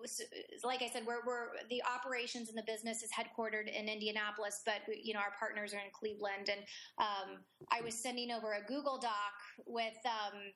was, 0.01 0.23
like 0.65 0.83
I 0.83 0.89
said, 0.89 1.03
we're, 1.07 1.25
we're 1.27 1.49
the 1.69 1.83
operations 1.85 2.49
and 2.49 2.57
the 2.57 2.65
business 2.67 3.03
is 3.03 3.11
headquartered 3.11 3.69
in 3.69 3.89
Indianapolis, 3.89 4.63
but 4.65 4.81
we, 4.89 5.01
you 5.05 5.15
know 5.15 5.21
our 5.21 5.35
partners 5.39 5.75
are 5.75 5.79
in 5.79 5.91
Cleveland. 5.93 6.49
And 6.49 6.61
um, 6.99 7.39
I 7.71 7.83
was 7.83 7.95
sending 7.95 8.31
over 8.31 8.55
a 8.55 8.63
Google 8.67 8.99
Doc 8.99 9.37
with 9.67 9.99
um, 10.07 10.53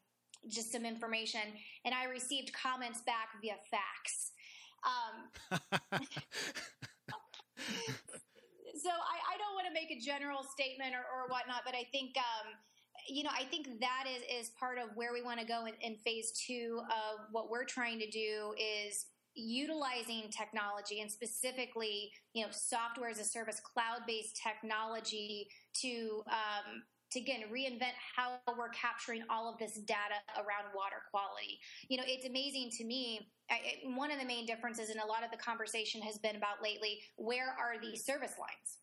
just 0.48 0.72
some 0.72 0.84
information, 0.84 1.42
and 1.84 1.94
I 1.94 2.04
received 2.04 2.52
comments 2.52 3.02
back 3.02 3.28
via 3.40 3.56
fax. 3.70 4.32
Um, 4.84 5.60
so 8.76 8.90
I, 8.92 9.16
I, 9.32 9.34
don't 9.40 9.54
want 9.56 9.66
to 9.66 9.74
make 9.74 9.90
a 9.90 9.98
general 9.98 10.44
statement 10.44 10.94
or, 10.94 11.02
or 11.02 11.28
whatnot, 11.28 11.62
but 11.64 11.74
I 11.74 11.84
think 11.90 12.14
um, 12.16 12.54
you 13.08 13.22
know, 13.22 13.30
I 13.38 13.44
think 13.44 13.80
that 13.80 14.04
is, 14.08 14.46
is 14.46 14.50
part 14.58 14.78
of 14.78 14.90
where 14.94 15.12
we 15.12 15.22
want 15.22 15.40
to 15.40 15.46
go 15.46 15.66
in, 15.66 15.74
in 15.80 15.96
phase 15.96 16.32
two 16.46 16.80
of 16.84 17.26
what 17.32 17.50
we're 17.50 17.64
trying 17.64 17.98
to 18.00 18.10
do 18.10 18.54
is 18.58 19.06
utilizing 19.34 20.30
technology 20.30 21.00
and 21.00 21.10
specifically, 21.10 22.10
you 22.32 22.42
know, 22.42 22.48
software 22.50 23.10
as 23.10 23.18
a 23.18 23.24
service, 23.24 23.60
cloud-based 23.60 24.40
technology 24.42 25.48
to, 25.74 26.22
um, 26.28 26.82
to 27.12 27.20
again 27.20 27.42
reinvent 27.52 27.92
how 28.16 28.38
we're 28.56 28.70
capturing 28.70 29.22
all 29.28 29.52
of 29.52 29.58
this 29.58 29.74
data 29.74 30.18
around 30.36 30.72
water 30.74 31.02
quality. 31.10 31.58
You 31.88 31.98
know, 31.98 32.04
it's 32.06 32.26
amazing 32.26 32.70
to 32.78 32.84
me. 32.84 33.28
I, 33.50 33.58
one 33.94 34.10
of 34.10 34.18
the 34.18 34.24
main 34.24 34.46
differences, 34.46 34.90
and 34.90 34.98
a 35.00 35.06
lot 35.06 35.22
of 35.22 35.30
the 35.30 35.36
conversation 35.36 36.00
has 36.02 36.18
been 36.18 36.36
about 36.36 36.62
lately, 36.62 37.00
where 37.16 37.48
are 37.48 37.80
these 37.80 38.04
service 38.04 38.34
lines? 38.40 38.78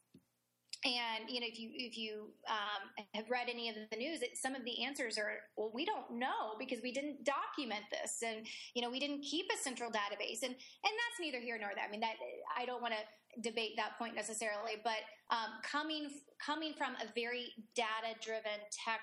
And 0.85 1.29
you 1.29 1.39
know, 1.39 1.47
if 1.47 1.59
you 1.59 1.69
if 1.73 1.97
you 1.97 2.27
um, 2.49 3.05
have 3.13 3.29
read 3.29 3.47
any 3.49 3.69
of 3.69 3.75
the 3.89 3.97
news, 3.97 4.21
it, 4.21 4.37
some 4.37 4.53
of 4.55 4.65
the 4.65 4.83
answers 4.83 5.17
are, 5.17 5.39
well, 5.55 5.71
we 5.73 5.85
don't 5.85 6.19
know 6.19 6.59
because 6.59 6.79
we 6.83 6.91
didn't 6.91 7.23
document 7.23 7.83
this, 7.89 8.21
and 8.21 8.45
you 8.75 8.81
know, 8.81 8.89
we 8.89 8.99
didn't 8.99 9.21
keep 9.21 9.45
a 9.53 9.57
central 9.57 9.89
database, 9.89 10.43
and 10.43 10.51
and 10.51 10.93
that's 10.93 11.19
neither 11.21 11.39
here 11.39 11.57
nor 11.59 11.71
there. 11.75 11.85
I 11.87 11.91
mean, 11.91 12.01
that 12.01 12.15
I 12.57 12.65
don't 12.65 12.81
want 12.81 12.93
to 12.93 13.41
debate 13.41 13.71
that 13.77 13.97
point 13.97 14.15
necessarily, 14.15 14.73
but 14.83 15.07
um, 15.31 15.61
coming 15.63 16.09
coming 16.43 16.73
from 16.77 16.95
a 16.95 17.07
very 17.15 17.53
data 17.75 18.19
driven 18.21 18.59
tech 18.71 18.99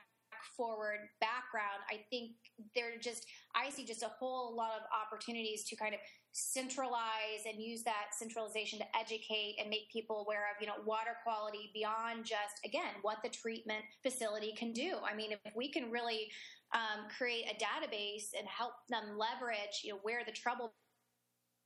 forward 0.56 1.08
background, 1.20 1.80
I 1.90 2.04
think 2.10 2.32
there 2.74 2.98
just 3.00 3.26
I 3.54 3.70
see 3.70 3.84
just 3.84 4.02
a 4.02 4.10
whole 4.18 4.54
lot 4.54 4.72
of 4.76 4.82
opportunities 4.92 5.64
to 5.64 5.76
kind 5.76 5.94
of 5.94 6.00
centralize 6.32 7.42
and 7.48 7.60
use 7.60 7.82
that 7.82 8.14
centralization 8.16 8.78
to 8.78 8.84
educate 8.96 9.56
and 9.60 9.68
make 9.68 9.90
people 9.92 10.24
aware 10.24 10.46
of 10.50 10.60
you 10.60 10.66
know 10.66 10.74
water 10.86 11.16
quality 11.24 11.70
beyond 11.74 12.24
just 12.24 12.60
again 12.64 12.94
what 13.02 13.18
the 13.24 13.28
treatment 13.28 13.82
facility 14.02 14.52
can 14.56 14.72
do. 14.72 14.94
I 15.04 15.14
mean 15.14 15.32
if 15.32 15.56
we 15.56 15.70
can 15.70 15.90
really 15.90 16.30
um, 16.72 17.08
create 17.16 17.46
a 17.46 17.54
database 17.54 18.30
and 18.38 18.46
help 18.46 18.74
them 18.88 19.18
leverage 19.18 19.82
you 19.82 19.92
know 19.92 19.98
where 20.02 20.20
the 20.24 20.32
trouble 20.32 20.72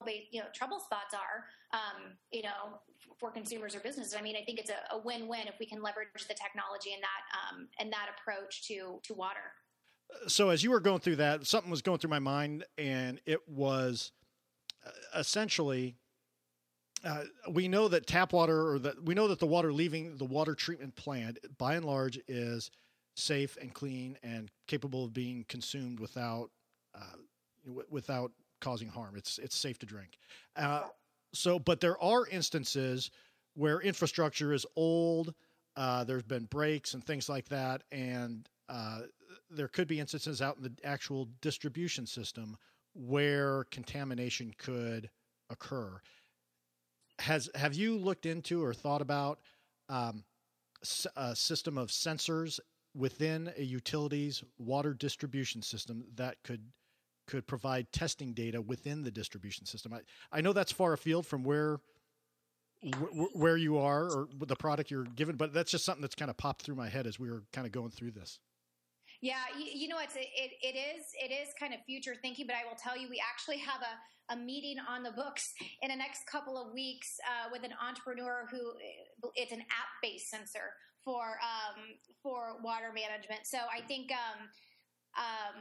you 0.06 0.40
know 0.40 0.46
trouble 0.54 0.80
spots 0.80 1.14
are 1.14 1.44
um, 1.72 2.12
you 2.30 2.42
know 2.42 2.80
for 3.18 3.30
consumers 3.30 3.74
or 3.74 3.80
businesses 3.80 4.14
i 4.18 4.22
mean 4.22 4.34
i 4.36 4.44
think 4.44 4.58
it's 4.58 4.70
a, 4.70 4.94
a 4.94 4.98
win-win 4.98 5.46
if 5.46 5.54
we 5.60 5.66
can 5.66 5.82
leverage 5.82 6.08
the 6.28 6.34
technology 6.34 6.92
and 6.92 7.02
that 7.02 7.54
um, 7.54 7.68
and 7.78 7.92
that 7.92 8.08
approach 8.18 8.66
to 8.66 8.98
to 9.02 9.14
water. 9.14 9.52
So 10.26 10.50
as 10.50 10.62
you 10.62 10.70
were 10.70 10.80
going 10.80 11.00
through 11.00 11.16
that 11.16 11.46
something 11.46 11.70
was 11.70 11.82
going 11.82 11.98
through 11.98 12.10
my 12.10 12.18
mind 12.18 12.64
and 12.78 13.20
it 13.26 13.46
was 13.48 14.12
essentially, 15.14 15.96
uh, 17.04 17.24
we 17.50 17.68
know 17.68 17.88
that 17.88 18.06
tap 18.06 18.32
water 18.32 18.72
or 18.72 18.78
that 18.78 19.02
we 19.04 19.14
know 19.14 19.28
that 19.28 19.38
the 19.38 19.46
water 19.46 19.72
leaving 19.72 20.16
the 20.16 20.24
water 20.24 20.54
treatment 20.54 20.96
plant 20.96 21.38
by 21.58 21.74
and 21.74 21.84
large 21.84 22.18
is 22.28 22.70
safe 23.16 23.56
and 23.60 23.74
clean 23.74 24.18
and 24.22 24.50
capable 24.66 25.04
of 25.04 25.12
being 25.12 25.44
consumed 25.48 26.00
without 26.00 26.50
uh, 26.94 27.16
w- 27.66 27.86
without 27.90 28.32
causing 28.60 28.88
harm. 28.88 29.14
It's 29.16 29.38
it's 29.38 29.56
safe 29.56 29.78
to 29.80 29.86
drink. 29.86 30.18
Uh, 30.56 30.84
so, 31.34 31.58
but 31.58 31.80
there 31.80 32.02
are 32.02 32.26
instances 32.28 33.10
where 33.54 33.80
infrastructure 33.80 34.52
is 34.52 34.64
old. 34.76 35.34
Uh, 35.76 36.04
there's 36.04 36.22
been 36.22 36.44
breaks 36.44 36.94
and 36.94 37.04
things 37.04 37.28
like 37.28 37.48
that, 37.48 37.82
and 37.92 38.48
uh, 38.68 39.00
there 39.50 39.68
could 39.68 39.88
be 39.88 40.00
instances 40.00 40.40
out 40.40 40.56
in 40.56 40.62
the 40.62 40.72
actual 40.84 41.28
distribution 41.42 42.06
system 42.06 42.56
where 42.94 43.64
contamination 43.70 44.54
could 44.58 45.10
occur. 45.50 46.00
Has 47.20 47.48
have 47.54 47.74
you 47.74 47.96
looked 47.96 48.26
into 48.26 48.62
or 48.62 48.74
thought 48.74 49.02
about 49.02 49.40
um, 49.88 50.24
a 51.16 51.34
system 51.36 51.78
of 51.78 51.88
sensors 51.88 52.58
within 52.94 53.52
a 53.56 53.62
utility's 53.62 54.42
water 54.58 54.94
distribution 54.94 55.62
system 55.62 56.04
that 56.16 56.36
could 56.44 56.62
could 57.26 57.46
provide 57.46 57.90
testing 57.90 58.34
data 58.34 58.60
within 58.60 59.02
the 59.02 59.10
distribution 59.10 59.66
system? 59.66 59.92
I, 59.92 60.00
I 60.32 60.40
know 60.40 60.52
that's 60.52 60.72
far 60.72 60.92
afield 60.92 61.26
from 61.26 61.44
where 61.44 61.80
where 63.32 63.56
you 63.56 63.78
are 63.78 64.04
or 64.04 64.28
the 64.38 64.56
product 64.56 64.90
you're 64.90 65.04
given, 65.04 65.36
but 65.36 65.54
that's 65.54 65.70
just 65.70 65.84
something 65.84 66.02
that's 66.02 66.14
kind 66.14 66.30
of 66.30 66.36
popped 66.36 66.62
through 66.62 66.74
my 66.74 66.88
head 66.88 67.06
as 67.06 67.18
we 67.18 67.30
were 67.30 67.42
kind 67.52 67.66
of 67.66 67.72
going 67.72 67.90
through 67.90 68.10
this. 68.10 68.38
Yeah, 69.24 69.48
you, 69.56 69.64
you 69.72 69.88
know, 69.88 69.96
it's 70.04 70.16
it, 70.16 70.28
it 70.36 70.76
is 70.76 71.08
it 71.16 71.32
is 71.32 71.48
kind 71.58 71.72
of 71.72 71.80
future 71.86 72.12
thinking, 72.20 72.46
but 72.46 72.56
I 72.60 72.68
will 72.68 72.76
tell 72.76 72.92
you, 72.92 73.08
we 73.08 73.16
actually 73.24 73.56
have 73.56 73.80
a, 73.80 74.34
a 74.34 74.36
meeting 74.36 74.76
on 74.86 75.02
the 75.02 75.12
books 75.12 75.54
in 75.80 75.88
the 75.88 75.96
next 75.96 76.26
couple 76.26 76.60
of 76.60 76.74
weeks 76.74 77.16
uh, 77.24 77.48
with 77.50 77.64
an 77.64 77.72
entrepreneur 77.80 78.44
who 78.50 78.60
it's 79.34 79.50
an 79.50 79.64
app 79.72 79.90
based 80.02 80.28
sensor 80.28 80.76
for 81.02 81.40
um, 81.40 81.96
for 82.22 82.60
water 82.62 82.92
management. 82.92 83.48
So 83.48 83.64
I 83.64 83.80
think 83.80 84.12
um, 84.12 84.44
um, 85.16 85.56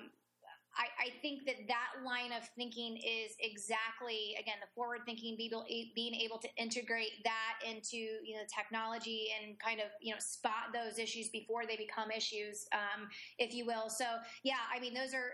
I, 0.78 1.08
I, 1.08 1.10
think 1.22 1.46
that 1.46 1.68
that 1.68 2.04
line 2.04 2.32
of 2.32 2.48
thinking 2.56 2.98
is 2.98 3.36
exactly 3.40 4.36
again 4.40 4.58
the 4.60 4.68
forward 4.76 5.02
thinking 5.06 5.38
being 5.38 6.16
able 6.16 6.40
to 6.40 6.48
integrate 6.58 7.24
that 7.24 7.62
into 7.68 7.98
you 7.98 8.36
know 8.36 8.44
technology 8.54 9.28
and 9.38 9.60
kind 9.60 9.80
of 9.80 9.88
you 10.02 10.14
know 10.14 10.20
spot 10.20 10.74
those 10.74 10.98
issues 10.98 11.30
before 11.30 11.66
they 11.68 11.78
become 11.78 12.12
issues 12.12 12.66
um, 12.74 13.08
if 13.38 13.54
you 13.54 13.66
will. 13.66 13.90
So 13.90 14.06
yeah 14.44 14.66
i 14.74 14.80
mean 14.80 14.94
those 14.94 15.14
are 15.14 15.32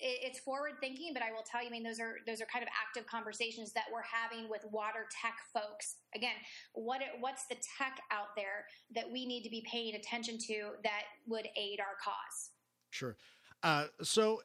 it's 0.00 0.40
forward 0.40 0.72
thinking 0.80 1.12
but 1.14 1.22
i 1.22 1.30
will 1.30 1.44
tell 1.44 1.62
you 1.62 1.68
i 1.68 1.70
mean 1.70 1.82
those 1.82 2.00
are 2.00 2.16
those 2.26 2.40
are 2.40 2.46
kind 2.52 2.62
of 2.62 2.68
active 2.74 3.06
conversations 3.06 3.72
that 3.72 3.84
we're 3.92 4.02
having 4.02 4.48
with 4.48 4.64
water 4.70 5.06
tech 5.10 5.34
folks. 5.52 5.96
Again 6.14 6.36
what 6.74 7.00
what's 7.20 7.46
the 7.46 7.56
tech 7.78 8.00
out 8.10 8.36
there 8.36 8.66
that 8.94 9.10
we 9.10 9.26
need 9.26 9.42
to 9.42 9.50
be 9.50 9.64
paying 9.70 9.94
attention 9.94 10.38
to 10.38 10.72
that 10.84 11.02
would 11.26 11.48
aid 11.56 11.80
our 11.80 11.96
cause? 12.02 12.50
Sure. 12.90 13.16
Uh, 13.62 13.86
so 14.02 14.40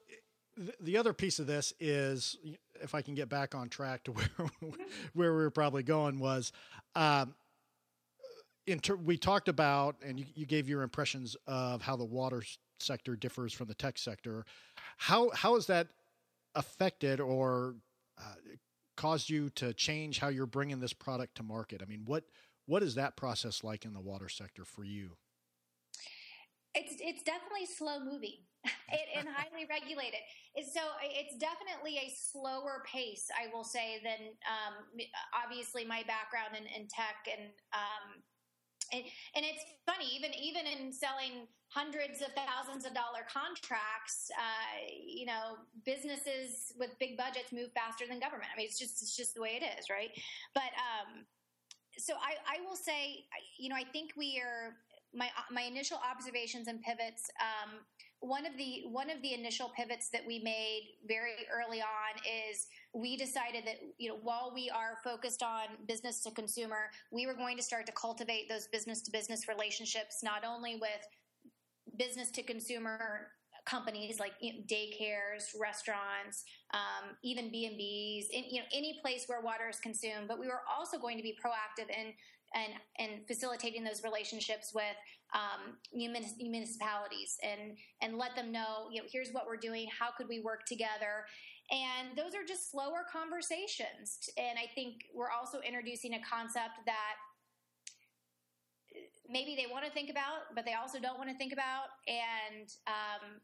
the 0.80 0.98
other 0.98 1.14
piece 1.14 1.40
of 1.40 1.48
this 1.48 1.74
is, 1.80 2.38
if 2.82 2.96
I 2.96 3.02
can 3.02 3.16
get 3.16 3.30
back 3.30 3.56
on 3.56 3.70
track 3.70 4.04
to 4.06 4.12
where 4.14 4.30
where 5.14 5.32
we 5.34 5.44
were 5.44 5.52
probably 5.52 5.84
going, 5.84 6.20
was 6.20 6.52
um, 6.96 7.36
ter- 8.82 8.96
we 8.96 9.18
talked 9.18 9.48
about, 9.48 9.96
and 10.04 10.20
you, 10.20 10.26
you, 10.36 10.46
gave 10.46 10.68
your 10.68 10.82
impressions 10.82 11.36
of 11.48 11.82
how 11.82 11.96
the 11.96 12.06
water 12.06 12.44
sector 12.80 13.16
differs 13.16 13.54
from 13.54 13.68
the 13.68 13.74
tech 13.74 13.98
sector. 13.98 14.46
How 14.98 15.30
how 15.32 15.56
has 15.56 15.68
that 15.68 15.88
affected 16.56 17.20
or 17.20 17.76
uh, 18.20 18.36
caused 18.96 19.30
you 19.30 19.50
to 19.52 19.74
change 19.74 20.20
how 20.20 20.30
you're 20.30 20.46
bringing 20.46 20.80
this 20.80 20.94
product 20.94 21.36
to 21.36 21.44
market? 21.44 21.82
I 21.82 21.86
mean, 21.86 22.04
what 22.06 22.24
what 22.66 22.84
is 22.84 22.96
that 22.96 23.16
process 23.16 23.64
like 23.64 23.86
in 23.86 23.94
the 23.94 24.02
water 24.02 24.30
sector 24.30 24.66
for 24.66 24.84
you? 24.84 25.12
It's 26.74 26.96
it's 27.00 27.24
definitely 27.24 27.66
slow 27.66 28.00
moving 28.00 28.38
and 29.18 29.28
highly 29.28 29.66
regulated. 29.70 30.22
So 30.74 30.82
it's 31.02 31.38
definitely 31.38 31.98
a 31.98 32.14
slower 32.16 32.84
pace, 32.86 33.28
I 33.34 33.54
will 33.54 33.64
say, 33.64 34.02
than 34.04 34.34
um, 34.46 34.86
obviously 35.34 35.86
my 35.86 36.04
background 36.08 36.56
in, 36.58 36.66
in 36.70 36.88
tech 36.88 37.26
and, 37.26 37.50
um, 37.74 38.24
and 38.94 39.04
and 39.36 39.44
it's 39.44 39.64
funny 39.86 40.08
even 40.16 40.32
even 40.34 40.64
in 40.66 40.94
selling 40.94 41.48
hundreds 41.70 42.22
of 42.22 42.30
thousands 42.32 42.86
of 42.86 42.94
dollar 42.94 43.28
contracts, 43.28 44.32
uh, 44.40 44.88
you 45.06 45.26
know, 45.26 45.60
businesses 45.86 46.72
with 46.80 46.98
big 47.00 47.18
budgets 47.18 47.52
move 47.52 47.72
faster 47.76 48.06
than 48.08 48.20
government. 48.20 48.48
I 48.54 48.58
mean, 48.58 48.68
it's 48.68 48.80
just 48.80 49.02
it's 49.02 49.16
just 49.16 49.36
the 49.36 49.42
way 49.42 49.60
it 49.60 49.66
is, 49.78 49.90
right? 49.90 50.12
But 50.54 50.72
um, 50.80 51.26
so 51.98 52.14
I, 52.14 52.40
I 52.48 52.64
will 52.64 52.76
say, 52.76 53.26
you 53.58 53.70
know, 53.70 53.76
I 53.76 53.84
think 53.84 54.12
we 54.16 54.42
are 54.44 54.76
my 55.14 55.30
my 55.52 55.64
initial 55.64 56.00
observations 56.00 56.68
and 56.68 56.82
pivots. 56.82 57.30
Um, 57.42 57.80
one 58.20 58.46
of 58.46 58.58
the 58.58 58.84
one 58.90 59.10
of 59.10 59.22
the 59.22 59.34
initial 59.34 59.72
pivots 59.76 60.10
that 60.10 60.22
we 60.26 60.40
made 60.40 60.90
very 61.08 61.46
early 61.54 61.82
on 61.82 62.20
is 62.50 62.68
we 62.94 63.16
decided 63.16 63.64
that 63.66 63.76
you 63.98 64.10
know 64.10 64.18
while 64.24 64.52
we 64.54 64.70
are 64.70 64.98
focused 65.04 65.44
on 65.44 65.68
business 65.88 66.22
to 66.24 66.32
consumer, 66.32 66.90
we 67.12 67.28
were 67.28 67.36
going 67.36 67.58
to 67.58 67.64
start 67.64 67.86
to 67.86 67.92
cultivate 67.92 68.50
those 68.50 68.68
business 68.68 69.02
to 69.04 69.12
business 69.12 69.48
relationships 69.48 70.24
not 70.24 70.44
only 70.46 70.76
with 70.76 71.08
business 71.98 72.32
to 72.32 72.44
consumer 72.44 73.28
companies 73.68 74.20
like 74.20 74.32
daycares, 74.42 75.52
restaurants, 75.60 76.46
um, 76.74 77.18
even 77.24 77.52
B 77.52 77.66
and 77.66 77.78
B's, 77.78 78.30
you 78.32 78.62
know, 78.62 78.66
any 78.74 78.98
place 79.02 79.26
where 79.28 79.42
water 79.42 79.68
is 79.70 79.78
consumed. 79.80 80.28
But 80.28 80.40
we 80.40 80.48
were 80.48 80.62
also 80.74 80.98
going 80.98 81.18
to 81.18 81.24
be 81.24 81.36
proactive 81.44 81.90
in 81.90 82.14
and 82.58 82.74
and 82.98 83.28
facilitating 83.28 83.84
those 83.84 84.04
relationships 84.04 84.72
with 84.74 84.98
um, 85.34 85.78
municipalities 85.94 87.38
and 87.44 87.78
and 88.02 88.18
let 88.18 88.36
them 88.36 88.52
know, 88.52 88.90
you 88.92 89.02
know, 89.02 89.08
here's 89.12 89.32
what 89.32 89.46
we're 89.46 89.58
doing. 89.58 89.88
How 89.88 90.10
could 90.18 90.28
we 90.28 90.42
work 90.42 90.66
together? 90.66 91.26
And 91.70 92.18
those 92.18 92.34
are 92.34 92.46
just 92.48 92.72
slower 92.72 93.04
conversations. 93.12 94.30
And 94.38 94.58
I 94.58 94.72
think 94.74 95.04
we're 95.14 95.32
also 95.32 95.60
introducing 95.60 96.14
a 96.14 96.22
concept 96.24 96.80
that 96.86 97.16
maybe 99.28 99.56
they 99.60 99.68
want 99.70 99.84
to 99.86 99.92
think 99.92 100.10
about, 100.10 100.56
but 100.56 100.64
they 100.66 100.74
also 100.74 101.00
don't 101.00 101.18
want 101.18 101.30
to 101.30 101.36
think 101.36 101.52
about. 101.52 101.92
And, 102.08 102.72
um, 102.88 103.44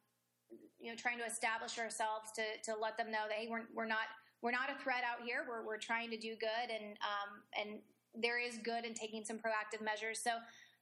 you 0.80 0.90
know, 0.90 0.96
trying 0.96 1.18
to 1.18 1.26
establish 1.26 1.78
ourselves 1.80 2.32
to, 2.36 2.44
to 2.72 2.80
let 2.80 2.98
them 2.98 3.12
know 3.12 3.28
that, 3.28 3.36
hey, 3.36 3.48
we're, 3.50 3.68
we're 3.76 3.88
not, 3.88 4.08
we're 4.42 4.52
not 4.52 4.72
a 4.72 4.82
threat 4.82 5.04
out 5.04 5.26
here. 5.26 5.46
We're, 5.48 5.66
we're 5.66 5.78
trying 5.78 6.10
to 6.12 6.18
do 6.18 6.36
good 6.40 6.72
and, 6.72 6.96
um, 7.04 7.44
and 7.60 7.80
there 8.22 8.40
is 8.40 8.58
good 8.58 8.86
in 8.86 8.94
taking 8.94 9.24
some 9.24 9.38
proactive 9.38 9.84
measures. 9.84 10.20
So 10.20 10.32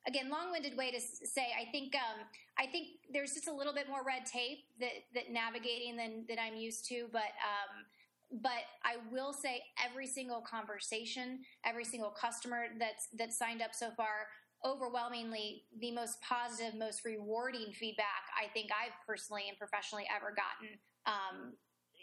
again, 0.08 0.30
long-winded 0.30 0.76
way 0.78 0.92
to 0.92 1.00
say, 1.00 1.48
I 1.60 1.70
think, 1.72 1.96
um, 1.96 2.26
I 2.58 2.66
think 2.66 2.88
there's 3.14 3.34
just 3.34 3.48
a 3.48 3.54
little 3.54 3.74
bit 3.74 3.88
more 3.88 4.04
red 4.06 4.26
tape 4.26 4.66
that, 4.80 5.06
that 5.14 5.32
navigating 5.32 5.96
than, 5.96 6.26
that 6.28 6.40
I'm 6.42 6.56
used 6.56 6.86
to, 6.90 7.08
but, 7.12 7.32
um, 7.44 7.86
but 8.42 8.64
I 8.84 8.96
will 9.12 9.34
say 9.34 9.62
every 9.84 10.08
single 10.08 10.42
conversation, 10.42 11.40
every 11.66 11.84
single 11.84 12.10
customer 12.10 12.68
that's 12.80 13.10
that 13.18 13.34
signed 13.34 13.62
up 13.62 13.76
so 13.76 13.92
far 13.92 14.28
overwhelmingly 14.64 15.64
the 15.80 15.92
most 15.92 16.22
positive, 16.22 16.76
most 16.76 17.04
rewarding 17.04 17.74
feedback 17.74 18.24
I 18.40 18.48
think 18.54 18.70
I've 18.72 18.94
personally 19.06 19.44
and 19.50 19.58
professionally 19.58 20.06
ever 20.16 20.34
gotten, 20.34 20.78
um, 21.06 21.54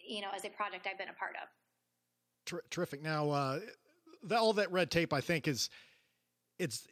you 0.07 0.21
know, 0.21 0.29
as 0.35 0.45
a 0.45 0.51
project 0.51 0.87
I've 0.91 0.99
been 0.99 1.09
a 1.09 1.15
part 1.15 1.35
of. 1.43 1.49
Ter- 2.45 2.65
terrific. 2.71 3.03
Now, 3.03 3.31
uh, 3.31 3.61
all 4.37 4.53
that 4.55 4.71
red 4.73 4.91
tape, 4.91 5.13
I 5.13 5.21
think, 5.21 5.49
is 5.49 5.71
it's. 6.59 6.87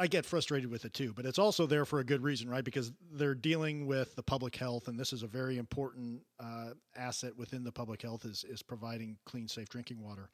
I 0.00 0.06
get 0.06 0.24
frustrated 0.24 0.70
with 0.70 0.84
it 0.84 0.94
too, 0.94 1.12
but 1.12 1.26
it's 1.26 1.40
also 1.40 1.66
there 1.66 1.84
for 1.84 1.98
a 1.98 2.04
good 2.04 2.22
reason, 2.22 2.48
right? 2.48 2.62
Because 2.62 2.92
they're 3.12 3.34
dealing 3.34 3.88
with 3.88 4.14
the 4.14 4.22
public 4.22 4.54
health, 4.54 4.86
and 4.86 4.98
this 4.98 5.12
is 5.12 5.24
a 5.24 5.26
very 5.26 5.58
important 5.58 6.20
uh, 6.38 6.70
asset 6.96 7.36
within 7.36 7.64
the 7.64 7.72
public 7.72 8.02
health 8.02 8.24
is 8.24 8.44
is 8.48 8.62
providing 8.62 9.16
clean, 9.26 9.48
safe 9.48 9.68
drinking 9.68 10.00
water. 10.00 10.30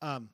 Um, 0.00 0.30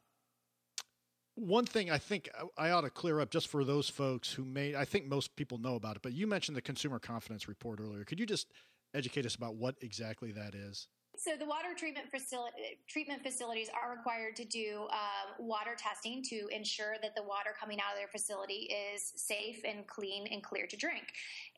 one 1.38 1.66
thing 1.66 1.90
I 1.90 1.98
think 1.98 2.28
I 2.56 2.70
ought 2.70 2.80
to 2.80 2.90
clear 2.90 3.20
up 3.20 3.30
just 3.30 3.48
for 3.48 3.64
those 3.64 3.88
folks 3.88 4.32
who 4.32 4.44
may, 4.44 4.74
I 4.74 4.84
think 4.84 5.06
most 5.06 5.36
people 5.36 5.58
know 5.58 5.76
about 5.76 5.96
it, 5.96 6.02
but 6.02 6.12
you 6.12 6.26
mentioned 6.26 6.56
the 6.56 6.62
Consumer 6.62 6.98
Confidence 6.98 7.46
Report 7.48 7.80
earlier. 7.80 8.04
Could 8.04 8.18
you 8.18 8.26
just 8.26 8.52
educate 8.94 9.24
us 9.24 9.36
about 9.36 9.54
what 9.54 9.76
exactly 9.80 10.32
that 10.32 10.54
is? 10.54 10.88
So 11.18 11.32
the 11.36 11.46
water 11.46 11.74
treatment 11.76 12.10
facility 12.12 12.78
treatment 12.88 13.24
facilities 13.24 13.68
are 13.74 13.90
required 13.90 14.36
to 14.36 14.44
do 14.44 14.86
um, 14.92 15.44
water 15.44 15.74
testing 15.76 16.22
to 16.30 16.46
ensure 16.52 16.94
that 17.02 17.16
the 17.16 17.22
water 17.24 17.50
coming 17.58 17.80
out 17.80 17.92
of 17.92 17.98
their 17.98 18.06
facility 18.06 18.70
is 18.94 19.12
safe 19.16 19.60
and 19.66 19.84
clean 19.88 20.28
and 20.30 20.44
clear 20.44 20.68
to 20.68 20.76
drink. 20.76 21.02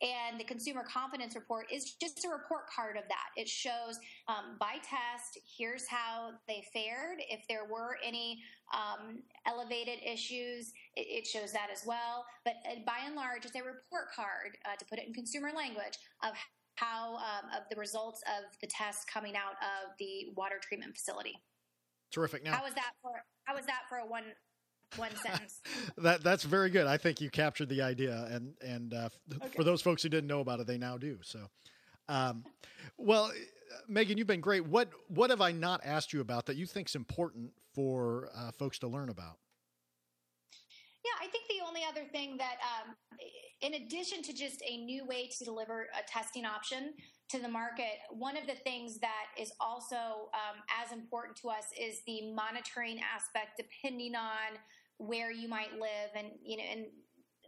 And 0.01 0.41
the 0.41 0.45
consumer 0.45 0.83
confidence 0.83 1.35
report 1.35 1.67
is 1.71 1.93
just 2.01 2.25
a 2.25 2.31
report 2.31 2.71
card 2.75 2.97
of 2.97 3.05
that. 3.09 3.37
It 3.37 3.49
shows 3.49 4.01
um, 4.29 4.57
by 4.59 4.77
test, 4.77 5.39
here's 5.59 5.87
how 5.87 6.31
they 6.49 6.65
fared. 6.73 7.19
If 7.29 7.47
there 7.47 7.67
were 7.71 7.99
any 8.03 8.43
um, 8.73 9.19
elevated 9.47 9.99
issues, 10.03 10.73
it, 10.97 11.07
it, 11.07 11.27
shows 11.27 11.53
that 11.53 11.69
as 11.73 11.85
well. 11.85 12.25
But 12.45 12.55
uh, 12.65 12.77
by 12.87 13.05
and 13.05 13.15
large, 13.15 13.45
it's 13.45 13.57
a 13.57 13.59
report 13.59 14.13
card, 14.15 14.57
uh, 14.65 14.77
to 14.77 14.85
put 14.87 14.99
it 14.99 15.07
in 15.07 15.13
consumer 15.13 15.51
language, 15.55 15.99
of 16.23 16.33
how 16.81 17.17
um, 17.17 17.51
of 17.57 17.69
the 17.71 17.77
results 17.77 18.23
of 18.23 18.57
the 18.61 18.67
tests 18.67 19.05
coming 19.05 19.37
out 19.37 19.53
of 19.61 19.93
the 19.99 20.27
water 20.35 20.57
treatment 20.61 20.95
facility. 20.95 21.35
Terrific. 22.11 22.45
Now, 22.45 22.57
how 22.57 22.65
was 22.65 22.75
that 22.75 22.93
for? 23.03 23.13
How 23.45 23.55
was 23.55 23.67
that 23.67 23.83
for 23.89 23.99
a 23.99 24.07
one 24.07 24.25
one 24.97 25.15
sentence? 25.23 25.61
that 25.99 26.23
that's 26.23 26.45
very 26.45 26.71
good. 26.71 26.87
I 26.87 26.97
think 26.97 27.21
you 27.21 27.31
captured 27.31 27.69
the 27.69 27.83
idea, 27.83 28.27
and 28.31 28.55
and 28.61 28.95
uh, 28.95 29.09
okay. 29.35 29.49
for 29.55 29.65
those 29.65 29.83
folks 29.83 30.03
who 30.03 30.09
didn't 30.09 30.29
know 30.29 30.41
about 30.41 30.61
it, 30.61 30.67
they 30.67 30.79
now 30.79 30.97
do. 30.97 31.19
So, 31.23 31.47
um, 32.09 32.45
well, 32.97 33.31
Megan, 33.89 34.19
you've 34.19 34.27
been 34.27 34.41
great. 34.41 34.67
What 34.67 34.91
what 35.09 35.31
have 35.31 35.41
I 35.41 35.53
not 35.53 35.83
asked 35.85 36.13
you 36.13 36.21
about 36.21 36.47
that 36.47 36.57
you 36.57 36.67
think 36.67 36.89
is 36.89 36.95
important 36.95 37.53
for 37.75 38.31
uh, 38.37 38.51
folks 38.53 38.79
to 38.81 38.89
learn 38.89 39.09
about? 39.09 39.39
Yeah, 41.05 41.27
I 41.27 41.31
think 41.31 41.45
the 41.49 41.65
only 41.81 41.91
other 41.91 42.09
thing 42.11 42.37
that 42.37 42.57
um, 42.63 42.95
in 43.61 43.75
addition 43.75 44.23
to 44.23 44.33
just 44.33 44.63
a 44.69 44.79
new 44.79 45.07
way 45.07 45.29
to 45.39 45.45
deliver 45.45 45.89
a 45.99 46.07
testing 46.09 46.45
option 46.45 46.95
to 47.29 47.39
the 47.39 47.49
market, 47.49 47.99
one 48.11 48.37
of 48.37 48.47
the 48.47 48.55
things 48.65 48.99
that 48.99 49.27
is 49.39 49.53
also 49.61 50.31
um, 50.35 50.63
as 50.83 50.93
important 50.93 51.37
to 51.37 51.49
us 51.49 51.67
is 51.79 52.01
the 52.07 52.33
monitoring 52.33 52.99
aspect, 53.15 53.59
depending 53.59 54.15
on 54.15 54.59
where 54.99 55.31
you 55.31 55.49
might 55.49 55.73
live 55.75 56.11
and 56.15 56.29
you 56.43 56.57
know 56.57 56.65
and 56.71 56.87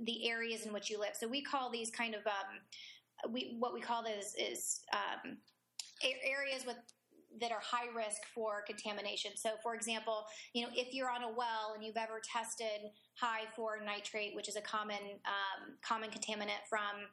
the 0.07 0.29
areas 0.29 0.66
in 0.66 0.73
which 0.73 0.90
you 0.90 0.99
live. 0.99 1.14
So 1.18 1.29
we 1.29 1.42
call 1.42 1.71
these 1.71 1.90
kind 1.90 2.14
of 2.14 2.27
um, 2.27 3.33
we 3.33 3.57
what 3.59 3.75
we 3.75 3.81
call 3.81 4.03
this 4.03 4.35
is 4.38 4.81
um, 4.92 5.37
areas 6.03 6.64
with 6.66 6.77
that 7.40 7.53
are 7.53 7.61
high 7.61 7.88
risk 7.95 8.23
for 8.35 8.62
contamination. 8.66 9.33
So, 9.37 9.51
for 9.62 9.75
example, 9.75 10.25
you 10.53 10.62
know, 10.62 10.73
if 10.75 10.95
you're 10.95 11.11
on 11.11 11.23
a 11.23 11.29
well 11.29 11.73
and 11.75 11.85
you've 11.85 11.97
ever 11.97 12.21
tested 12.21 12.90
high 13.14 13.45
for 13.57 13.81
nitrate, 13.85 14.35
which 14.35 14.49
is 14.49 14.57
a 14.57 14.61
common 14.61 15.21
um, 15.27 15.77
common 15.87 16.11
contaminant 16.11 16.66
from 16.68 17.09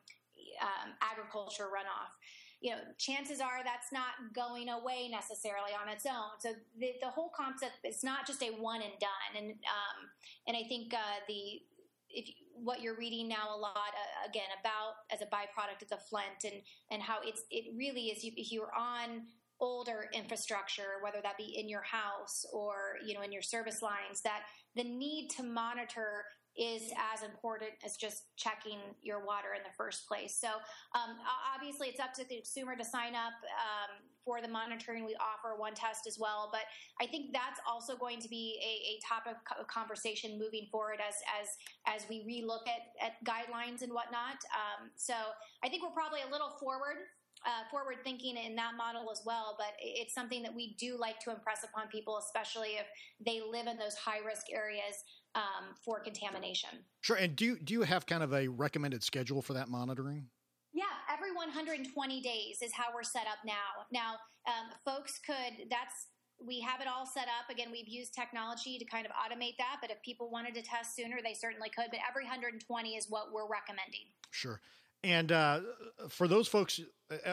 um, 0.62 0.90
agriculture 1.02 1.66
runoff, 1.66 2.12
you 2.62 2.72
know, 2.72 2.80
chances 2.98 3.40
are 3.40 3.64
that's 3.64 3.92
not 3.92 4.20
going 4.36 4.68
away 4.70 5.08
necessarily 5.10 5.72
on 5.72 5.88
its 5.88 6.06
own. 6.06 6.36
So 6.40 6.50
the, 6.78 6.92
the 7.02 7.08
whole 7.08 7.32
concept 7.36 7.80
it's 7.84 8.04
not 8.04 8.28
just 8.28 8.44
a 8.44 8.52
one 8.60 8.82
and 8.82 8.94
done. 9.00 9.32
And 9.38 9.52
um, 9.52 9.98
and 10.48 10.58
I 10.58 10.68
think 10.68 10.94
uh, 10.94 11.24
the 11.28 11.62
if 12.10 12.28
what 12.62 12.82
you're 12.82 12.98
reading 12.98 13.28
now 13.28 13.56
a 13.56 13.58
lot 13.58 13.94
uh, 13.96 14.28
again 14.30 14.50
about 14.60 15.08
as 15.12 15.22
a 15.22 15.26
byproduct 15.26 15.82
of 15.84 15.90
the 15.90 15.98
Flint 16.10 16.44
and 16.44 16.62
and 16.92 17.02
how 17.02 17.20
it's 17.24 17.44
it 17.50 17.74
really 17.78 18.08
is 18.08 18.24
you, 18.24 18.32
if 18.36 18.52
you're 18.52 18.74
on 18.78 19.24
older 19.62 20.10
infrastructure, 20.14 21.02
whether 21.04 21.20
that 21.22 21.38
be 21.38 21.58
in 21.58 21.68
your 21.68 21.84
house 21.84 22.46
or 22.54 22.96
you 23.06 23.14
know 23.14 23.22
in 23.22 23.32
your 23.32 23.42
service 23.42 23.82
lines, 23.82 24.22
that 24.24 24.42
the 24.76 24.84
need 24.84 25.30
to 25.38 25.44
monitor 25.44 26.24
is 26.58 26.92
as 27.14 27.24
important 27.24 27.72
as 27.86 27.96
just 27.96 28.24
checking 28.36 28.80
your 29.02 29.24
water 29.24 29.56
in 29.56 29.64
the 29.64 29.72
first 29.78 30.08
place. 30.08 30.36
So 30.36 30.50
um, 30.94 31.16
obviously, 31.56 31.88
it's 31.88 32.00
up 32.00 32.14
to 32.16 32.28
the 32.28 32.36
consumer 32.36 32.76
to 32.76 32.84
sign 32.84 33.16
up 33.16 33.38
um, 33.56 34.04
for 34.26 34.42
the 34.42 34.48
monitoring. 34.48 35.06
We 35.06 35.16
offer 35.16 35.56
one 35.58 35.74
test 35.74 36.06
as 36.08 36.18
well, 36.20 36.50
but 36.52 36.68
I 37.00 37.08
think 37.08 37.32
that's 37.32 37.62
also 37.68 37.96
going 37.96 38.20
to 38.20 38.28
be 38.28 38.60
a, 38.60 38.74
a 38.92 39.00
topic 39.08 39.40
of 39.58 39.68
conversation 39.68 40.38
moving 40.38 40.68
forward 40.72 41.00
as 41.00 41.16
as 41.40 41.48
as 41.88 42.10
we 42.10 42.28
relook 42.28 42.68
at, 42.68 42.92
at 43.00 43.14
guidelines 43.24 43.82
and 43.82 43.94
whatnot. 43.94 44.44
Um, 44.52 44.92
so 44.96 45.16
I 45.64 45.70
think 45.70 45.84
we're 45.84 45.96
probably 45.96 46.22
a 46.28 46.32
little 46.32 46.52
forward 46.60 47.08
uh, 47.46 47.70
forward 47.72 47.98
thinking 48.04 48.36
in 48.38 48.56
that 48.56 48.74
model 48.78 49.10
as 49.12 49.22
well, 49.26 49.56
but 49.58 49.74
it's 49.80 50.14
something 50.14 50.44
that 50.44 50.54
we 50.54 50.76
do 50.78 50.98
like 51.00 51.20
to 51.22 51.32
impress 51.32 51.64
upon 51.64 51.88
people, 51.88 52.18
especially 52.18 52.76
if 52.76 52.86
they 53.26 53.42
live 53.42 53.68
in 53.68 53.78
those 53.78 53.96
high 53.96 54.20
risk 54.26 54.48
areas 54.54 55.04
um, 55.36 55.76
for 55.86 56.00
contamination. 56.00 56.70
Sure. 57.02 57.16
And 57.16 57.36
do 57.36 57.46
you, 57.46 57.60
do 57.60 57.74
you 57.74 57.82
have 57.84 58.06
kind 58.06 58.24
of 58.24 58.34
a 58.34 58.48
recommended 58.48 59.04
schedule 59.04 59.42
for 59.42 59.54
that 59.54 59.70
monitoring? 59.70 60.28
Yeah, 60.74 60.84
every 61.12 61.32
120 61.32 62.22
days 62.22 62.62
is 62.62 62.72
how 62.74 62.94
we're 62.94 63.04
set 63.04 63.26
up 63.26 63.40
now. 63.46 63.88
Now, 63.92 64.16
um, 64.46 64.70
folks 64.86 65.20
could, 65.26 65.70
that's, 65.70 66.08
we 66.46 66.62
have 66.62 66.80
it 66.80 66.88
all 66.88 67.06
set 67.06 67.28
up. 67.28 67.50
Again, 67.50 67.68
we've 67.72 67.88
used 67.88 68.14
technology 68.14 68.78
to 68.78 68.86
kind 68.86 69.06
of 69.06 69.12
automate 69.12 69.58
that, 69.58 69.78
but 69.82 69.92
if 69.92 70.02
people 70.04 70.30
wanted 70.30 70.56
to 70.56 70.62
test 70.62 70.96
sooner, 70.96 71.18
they 71.24 71.34
certainly 71.34 71.70
could. 71.70 71.88
But 71.92 72.00
every 72.08 72.24
120 72.24 72.96
is 72.96 73.08
what 73.10 73.34
we're 73.34 73.48
recommending. 73.50 74.08
Sure. 74.32 74.62
And 75.04 75.32
uh, 75.32 75.62
for 76.10 76.28
those 76.28 76.48
folks, 76.48 76.80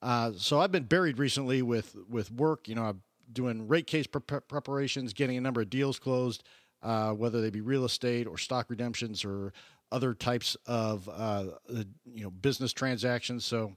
Uh, 0.00 0.32
so 0.36 0.60
I've 0.60 0.72
been 0.72 0.84
buried 0.84 1.18
recently 1.18 1.62
with 1.62 1.96
with 2.08 2.30
work. 2.30 2.68
You 2.68 2.74
know, 2.74 2.84
I'm 2.84 3.02
doing 3.32 3.66
rate 3.66 3.86
case 3.86 4.06
pre- 4.06 4.20
preparations, 4.20 5.12
getting 5.12 5.36
a 5.36 5.40
number 5.40 5.62
of 5.62 5.70
deals 5.70 5.98
closed, 5.98 6.42
uh, 6.82 7.12
whether 7.12 7.40
they 7.40 7.50
be 7.50 7.60
real 7.60 7.84
estate 7.84 8.26
or 8.26 8.36
stock 8.38 8.68
redemptions 8.68 9.24
or 9.24 9.52
other 9.92 10.14
types 10.14 10.56
of 10.66 11.08
uh, 11.12 11.44
you 11.68 12.24
know 12.24 12.30
business 12.30 12.72
transactions. 12.72 13.44
So 13.44 13.76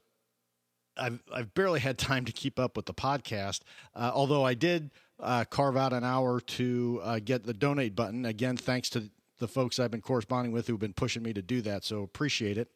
I've 0.98 1.22
I've 1.34 1.54
barely 1.54 1.80
had 1.80 1.98
time 2.00 2.26
to 2.26 2.32
keep 2.32 2.60
up 2.60 2.76
with 2.76 2.86
the 2.86 2.94
podcast. 2.94 3.62
Uh, 3.94 4.12
although 4.14 4.44
I 4.44 4.54
did 4.54 4.92
uh, 5.20 5.46
carve 5.46 5.78
out 5.78 5.94
an 5.94 6.04
hour 6.04 6.40
to 6.40 7.02
uh, 7.04 7.20
get 7.24 7.44
the 7.44 7.54
donate 7.54 7.96
button 7.96 8.26
again, 8.26 8.58
thanks 8.58 8.90
to 8.92 9.10
the 9.40 9.48
folks 9.48 9.80
I've 9.80 9.92
been 9.92 10.02
corresponding 10.02 10.54
with 10.54 10.68
who've 10.68 10.80
been 10.80 10.94
pushing 10.94 11.22
me 11.22 11.34
to 11.34 11.42
do 11.42 11.62
that. 11.62 11.84
So 11.84 12.04
appreciate 12.04 12.58
it. 12.58 12.70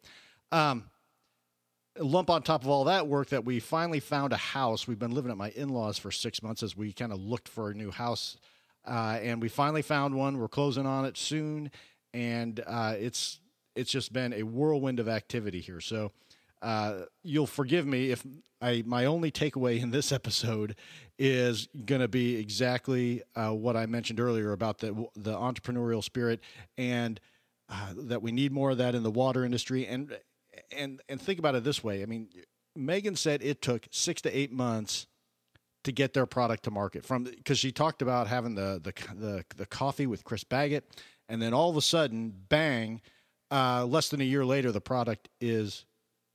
Um, 0.51 0.89
lump 1.97 2.29
on 2.29 2.41
top 2.41 2.63
of 2.63 2.69
all 2.69 2.85
that 2.85 3.07
work 3.07 3.29
that 3.29 3.45
we 3.45 3.59
finally 3.59 3.99
found 3.99 4.33
a 4.33 4.37
house. 4.37 4.87
We've 4.87 4.99
been 4.99 5.11
living 5.11 5.31
at 5.31 5.37
my 5.37 5.49
in 5.51 5.69
laws 5.69 5.97
for 5.97 6.11
six 6.11 6.43
months 6.43 6.63
as 6.63 6.75
we 6.75 6.91
kind 6.93 7.11
of 7.11 7.19
looked 7.19 7.47
for 7.47 7.69
a 7.69 7.73
new 7.73 7.91
house. 7.91 8.37
Uh, 8.85 9.19
and 9.21 9.41
we 9.41 9.49
finally 9.49 9.81
found 9.81 10.15
one. 10.15 10.37
We're 10.37 10.47
closing 10.47 10.85
on 10.85 11.05
it 11.05 11.17
soon. 11.17 11.71
And 12.13 12.61
uh, 12.65 12.95
it's 12.97 13.39
it's 13.75 13.91
just 13.91 14.11
been 14.11 14.33
a 14.33 14.43
whirlwind 14.43 14.99
of 14.99 15.07
activity 15.07 15.61
here. 15.61 15.79
So 15.79 16.11
uh, 16.61 17.01
you'll 17.23 17.47
forgive 17.47 17.85
me 17.85 18.11
if 18.11 18.25
I 18.61 18.83
my 18.85 19.05
only 19.05 19.31
takeaway 19.31 19.81
in 19.81 19.91
this 19.91 20.11
episode 20.19 20.75
is 21.17 21.67
going 21.85 22.01
to 22.01 22.07
be 22.07 22.37
exactly 22.37 23.23
uh, 23.35 23.51
what 23.51 23.75
I 23.75 23.85
mentioned 23.85 24.19
earlier 24.19 24.51
about 24.51 24.79
the 24.79 25.07
the 25.15 25.33
entrepreneurial 25.33 26.03
spirit 26.03 26.41
and 26.77 27.19
uh, 27.69 27.93
that 27.95 28.21
we 28.21 28.31
need 28.31 28.51
more 28.51 28.71
of 28.71 28.77
that 28.79 28.95
in 28.95 29.03
the 29.03 29.11
water 29.11 29.45
industry 29.45 29.85
and 29.85 30.17
and 30.75 31.01
and 31.07 31.21
think 31.21 31.39
about 31.39 31.55
it 31.55 31.63
this 31.63 31.83
way. 31.83 32.01
I 32.01 32.05
mean, 32.05 32.29
Megan 32.75 33.15
said 33.15 33.41
it 33.43 33.61
took 33.61 33.87
six 33.91 34.21
to 34.23 34.37
eight 34.37 34.51
months 34.51 35.07
to 35.83 35.91
get 35.91 36.13
their 36.13 36.25
product 36.25 36.63
to 36.63 36.71
market 36.71 37.05
from 37.05 37.23
because 37.23 37.57
she 37.57 37.71
talked 37.71 38.01
about 38.01 38.27
having 38.27 38.55
the, 38.55 38.81
the 38.83 38.93
the 39.15 39.45
the 39.55 39.65
coffee 39.65 40.07
with 40.07 40.23
Chris 40.23 40.43
Baggett, 40.43 40.83
and 41.29 41.41
then 41.41 41.53
all 41.53 41.69
of 41.69 41.77
a 41.77 41.81
sudden, 41.81 42.33
bang! 42.49 43.01
Uh, 43.51 43.85
less 43.85 44.09
than 44.09 44.21
a 44.21 44.25
year 44.25 44.45
later, 44.45 44.71
the 44.71 44.81
product 44.81 45.29
is 45.39 45.85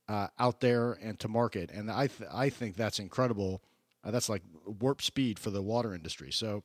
uh, 0.07 0.27
out 0.39 0.59
there 0.61 0.93
and 0.93 1.19
to 1.19 1.27
market, 1.27 1.69
and 1.71 1.91
I 1.91 2.07
th- 2.07 2.29
I 2.33 2.49
think 2.49 2.75
that's 2.75 2.99
incredible. 2.99 3.61
Uh, 4.03 4.11
that's 4.11 4.29
like 4.29 4.41
warp 4.65 5.01
speed 5.01 5.39
for 5.39 5.49
the 5.49 5.61
water 5.61 5.93
industry. 5.93 6.31
So, 6.31 6.63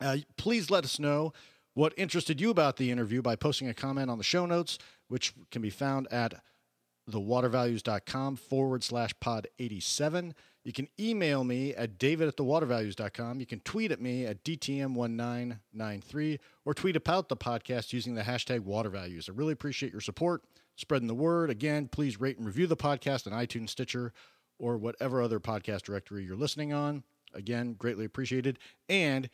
uh, 0.00 0.18
please 0.36 0.70
let 0.70 0.84
us 0.84 0.98
know 0.98 1.32
what 1.74 1.92
interested 1.96 2.40
you 2.40 2.50
about 2.50 2.76
the 2.76 2.90
interview 2.90 3.22
by 3.22 3.36
posting 3.36 3.68
a 3.68 3.74
comment 3.74 4.10
on 4.10 4.18
the 4.18 4.24
show 4.24 4.46
notes, 4.46 4.78
which 5.08 5.34
can 5.50 5.62
be 5.62 5.70
found 5.70 6.10
at 6.10 6.34
thewatervalues.com 7.10 8.36
forward 8.36 8.82
slash 8.82 9.12
pod 9.20 9.46
87. 9.58 10.34
You 10.66 10.72
can 10.72 10.88
email 10.98 11.44
me 11.44 11.76
at 11.76 11.96
david 11.96 12.26
at 12.26 12.36
thewatervalues.com. 12.36 13.38
You 13.38 13.46
can 13.46 13.60
tweet 13.60 13.92
at 13.92 14.00
me 14.00 14.26
at 14.26 14.42
DTM1993 14.42 16.40
or 16.64 16.74
tweet 16.74 16.96
about 16.96 17.28
the 17.28 17.36
podcast 17.36 17.92
using 17.92 18.16
the 18.16 18.22
hashtag 18.22 18.58
watervalues. 18.58 19.28
I 19.28 19.32
really 19.32 19.52
appreciate 19.52 19.92
your 19.92 20.00
support, 20.00 20.42
spreading 20.74 21.06
the 21.06 21.14
word. 21.14 21.50
Again, 21.50 21.86
please 21.86 22.20
rate 22.20 22.36
and 22.38 22.44
review 22.48 22.66
the 22.66 22.76
podcast 22.76 23.30
on 23.30 23.46
iTunes, 23.46 23.70
Stitcher, 23.70 24.12
or 24.58 24.76
whatever 24.76 25.22
other 25.22 25.38
podcast 25.38 25.82
directory 25.82 26.24
you're 26.24 26.34
listening 26.34 26.72
on. 26.72 27.04
Again, 27.32 27.74
greatly 27.74 28.04
appreciated. 28.04 28.58
And 28.88 29.30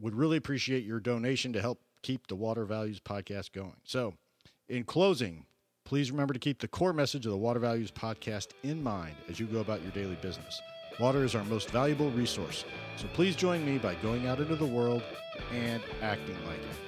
would 0.00 0.16
really 0.16 0.38
appreciate 0.38 0.82
your 0.82 0.98
donation 0.98 1.52
to 1.52 1.60
help 1.60 1.82
keep 2.02 2.26
the 2.26 2.34
Water 2.34 2.64
Values 2.64 2.98
podcast 2.98 3.52
going. 3.52 3.76
So, 3.84 4.14
in 4.68 4.82
closing, 4.82 5.46
Please 5.88 6.10
remember 6.10 6.34
to 6.34 6.38
keep 6.38 6.58
the 6.58 6.68
core 6.68 6.92
message 6.92 7.24
of 7.24 7.32
the 7.32 7.38
Water 7.38 7.60
Values 7.60 7.90
podcast 7.90 8.48
in 8.62 8.82
mind 8.82 9.14
as 9.30 9.40
you 9.40 9.46
go 9.46 9.60
about 9.60 9.80
your 9.80 9.90
daily 9.92 10.16
business. 10.16 10.60
Water 11.00 11.24
is 11.24 11.34
our 11.34 11.44
most 11.44 11.70
valuable 11.70 12.10
resource, 12.10 12.66
so 12.98 13.06
please 13.14 13.34
join 13.34 13.64
me 13.64 13.78
by 13.78 13.94
going 14.02 14.26
out 14.26 14.38
into 14.38 14.54
the 14.54 14.66
world 14.66 15.02
and 15.50 15.80
acting 16.02 16.36
like 16.44 16.58
it. 16.58 16.87